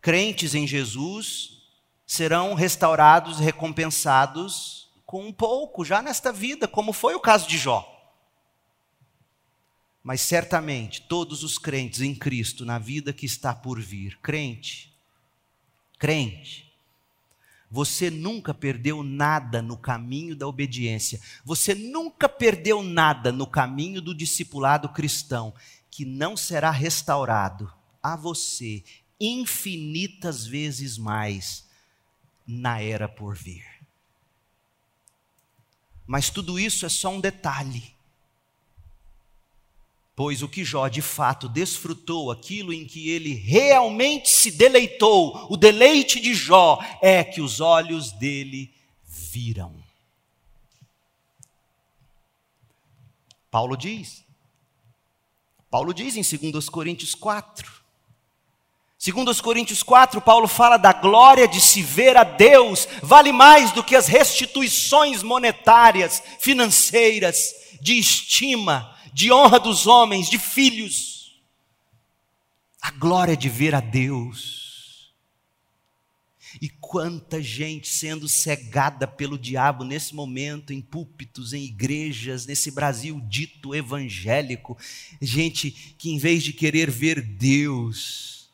[0.00, 1.58] crentes em Jesus
[2.06, 7.56] serão restaurados e recompensados com um pouco já nesta vida, como foi o caso de
[7.56, 7.97] Jó.
[10.02, 14.94] Mas certamente todos os crentes em Cristo, na vida que está por vir, crente,
[15.98, 16.68] crente,
[17.70, 24.14] você nunca perdeu nada no caminho da obediência, você nunca perdeu nada no caminho do
[24.14, 25.54] discipulado cristão,
[25.90, 27.70] que não será restaurado
[28.02, 28.82] a você
[29.20, 31.68] infinitas vezes mais
[32.46, 33.66] na era por vir.
[36.06, 37.97] Mas tudo isso é só um detalhe
[40.18, 45.56] Pois o que Jó de fato desfrutou, aquilo em que ele realmente se deleitou, o
[45.56, 48.68] deleite de Jó é que os olhos dele
[49.06, 49.72] viram.
[53.48, 54.24] Paulo diz,
[55.70, 57.72] Paulo diz em 2 Coríntios 4,
[58.98, 63.70] Segundo os Coríntios 4, Paulo fala da glória de se ver a Deus, vale mais
[63.70, 71.42] do que as restituições monetárias, financeiras, de estima, de honra dos homens, de filhos.
[72.80, 75.12] A glória de ver a Deus.
[76.62, 83.20] E quanta gente sendo cegada pelo diabo nesse momento, em púlpitos, em igrejas, nesse Brasil
[83.28, 84.78] dito evangélico.
[85.20, 88.48] Gente que, em vez de querer ver Deus,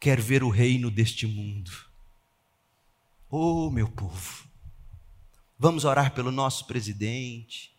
[0.00, 1.70] quer ver o reino deste mundo.
[3.30, 4.48] Oh, meu povo,
[5.56, 7.75] vamos orar pelo nosso presidente,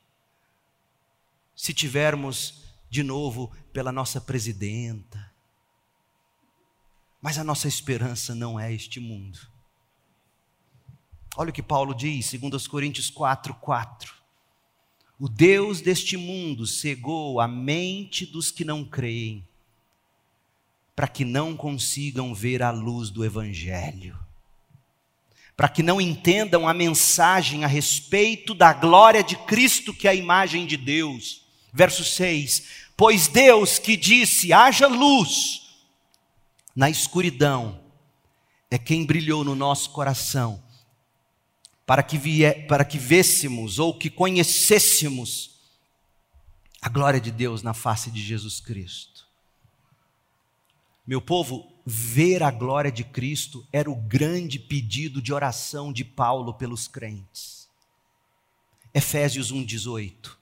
[1.57, 5.33] se tivermos de novo pela nossa presidenta.
[7.19, 9.39] Mas a nossa esperança não é este mundo.
[11.35, 14.13] Olha o que Paulo diz, 2 Coríntios 4, 4.
[15.19, 19.45] O Deus deste mundo cegou a mente dos que não creem,
[20.95, 24.17] para que não consigam ver a luz do Evangelho
[25.57, 30.13] para que não entendam a mensagem a respeito da glória de Cristo, que é a
[30.13, 31.46] imagem de Deus.
[31.73, 35.67] Verso 6: Pois Deus que disse: haja luz,
[36.75, 37.79] na escuridão,
[38.69, 40.61] é quem brilhou no nosso coração,
[41.85, 45.57] para que, vie, para que vêssemos ou que conhecêssemos
[46.81, 49.25] a glória de Deus na face de Jesus Cristo.
[51.05, 56.53] Meu povo, ver a glória de Cristo era o grande pedido de oração de Paulo
[56.53, 57.69] pelos crentes.
[58.93, 60.36] Efésios 1,18.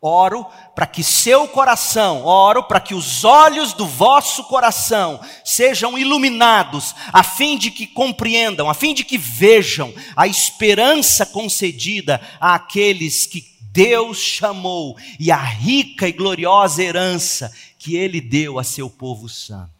[0.00, 6.94] Oro para que seu coração, oro para que os olhos do vosso coração sejam iluminados,
[7.12, 13.56] a fim de que compreendam, a fim de que vejam a esperança concedida àqueles que
[13.60, 19.76] Deus chamou e a rica e gloriosa herança que ele deu a seu povo santo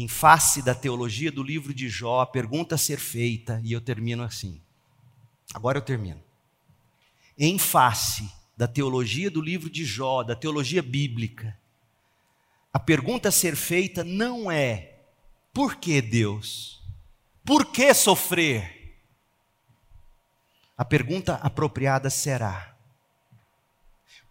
[0.00, 3.80] em face da teologia do livro de Jó, a pergunta a ser feita, e eu
[3.80, 4.60] termino assim.
[5.52, 6.22] Agora eu termino.
[7.36, 11.56] Em face da teologia do livro de Jó, da teologia bíblica,
[12.72, 14.98] a pergunta a ser feita não é:
[15.52, 16.82] por que Deus?
[17.44, 18.96] Por que sofrer?
[20.76, 22.76] A pergunta apropriada será: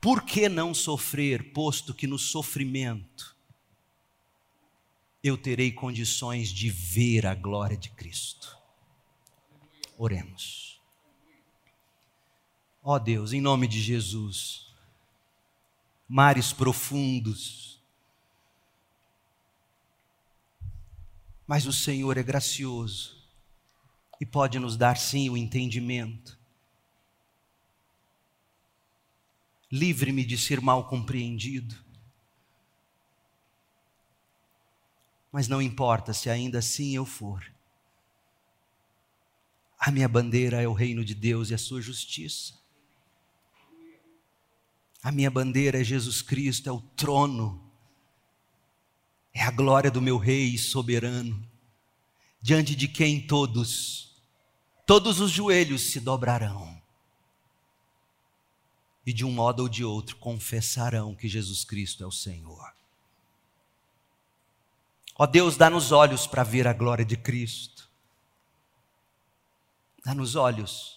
[0.02, 3.34] por que não sofrer, posto que no sofrimento
[5.24, 8.58] eu terei condições de ver a glória de Cristo.
[9.98, 10.67] Oremos.
[12.90, 14.74] Ó oh Deus, em nome de Jesus,
[16.08, 17.82] mares profundos,
[21.46, 23.22] mas o Senhor é gracioso
[24.22, 26.40] e pode nos dar sim o entendimento.
[29.70, 31.76] Livre-me de ser mal compreendido.
[35.30, 37.46] mas não importa se ainda assim eu for.
[39.78, 42.58] A minha bandeira é o reino de Deus e a sua justiça.
[45.04, 47.64] A minha bandeira é Jesus Cristo, é o trono,
[49.34, 51.48] é a glória do meu Rei soberano,
[52.42, 54.16] diante de quem todos,
[54.86, 56.82] todos os joelhos se dobrarão
[59.06, 62.74] e de um modo ou de outro confessarão que Jesus Cristo é o Senhor.
[65.16, 67.90] Ó Deus, dá-nos olhos para ver a glória de Cristo.
[70.04, 70.97] Dá-nos olhos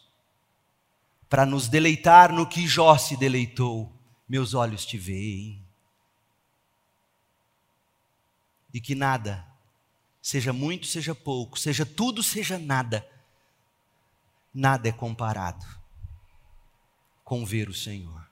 [1.31, 3.97] para nos deleitar no que Jó se deleitou.
[4.29, 5.65] Meus olhos te veem.
[8.75, 9.47] E que nada,
[10.21, 13.09] seja muito, seja pouco, seja tudo, seja nada,
[14.53, 15.65] nada é comparado
[17.25, 18.29] com ver o Senhor.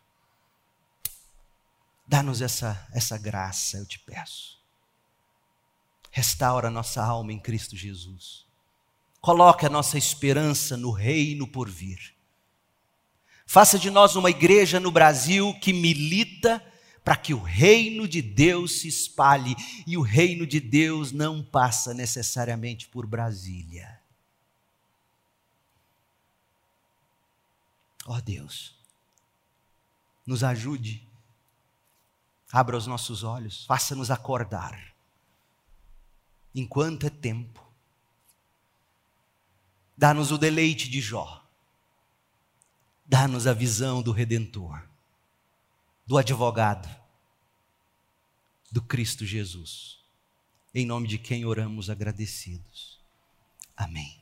[2.07, 4.61] Dá-nos essa, essa graça, eu te peço.
[6.11, 8.45] Restaura nossa alma em Cristo Jesus.
[9.21, 12.18] Coloque a nossa esperança no reino por vir.
[13.51, 16.63] Faça de nós uma igreja no Brasil que milita
[17.03, 19.57] para que o reino de Deus se espalhe
[19.87, 24.03] e o reino de Deus não passa necessariamente por Brasília.
[28.05, 28.77] Ó oh Deus,
[30.27, 31.09] nos ajude,
[32.53, 34.95] abra os nossos olhos, faça-nos acordar
[36.55, 37.67] enquanto é tempo.
[39.97, 41.48] Dá-nos o deleite de Jó.
[43.09, 44.83] Dá-nos a visão do Redentor,
[46.07, 46.87] do advogado,
[48.71, 49.97] do Cristo Jesus.
[50.75, 53.01] Em nome de quem oramos agradecidos.
[53.75, 54.21] Amém.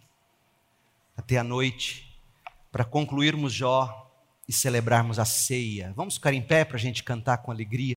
[1.16, 2.16] Até a noite,
[2.70, 4.08] para concluirmos Jó
[4.46, 5.92] e celebrarmos a ceia.
[5.96, 7.96] Vamos ficar em pé para a gente cantar com alegria.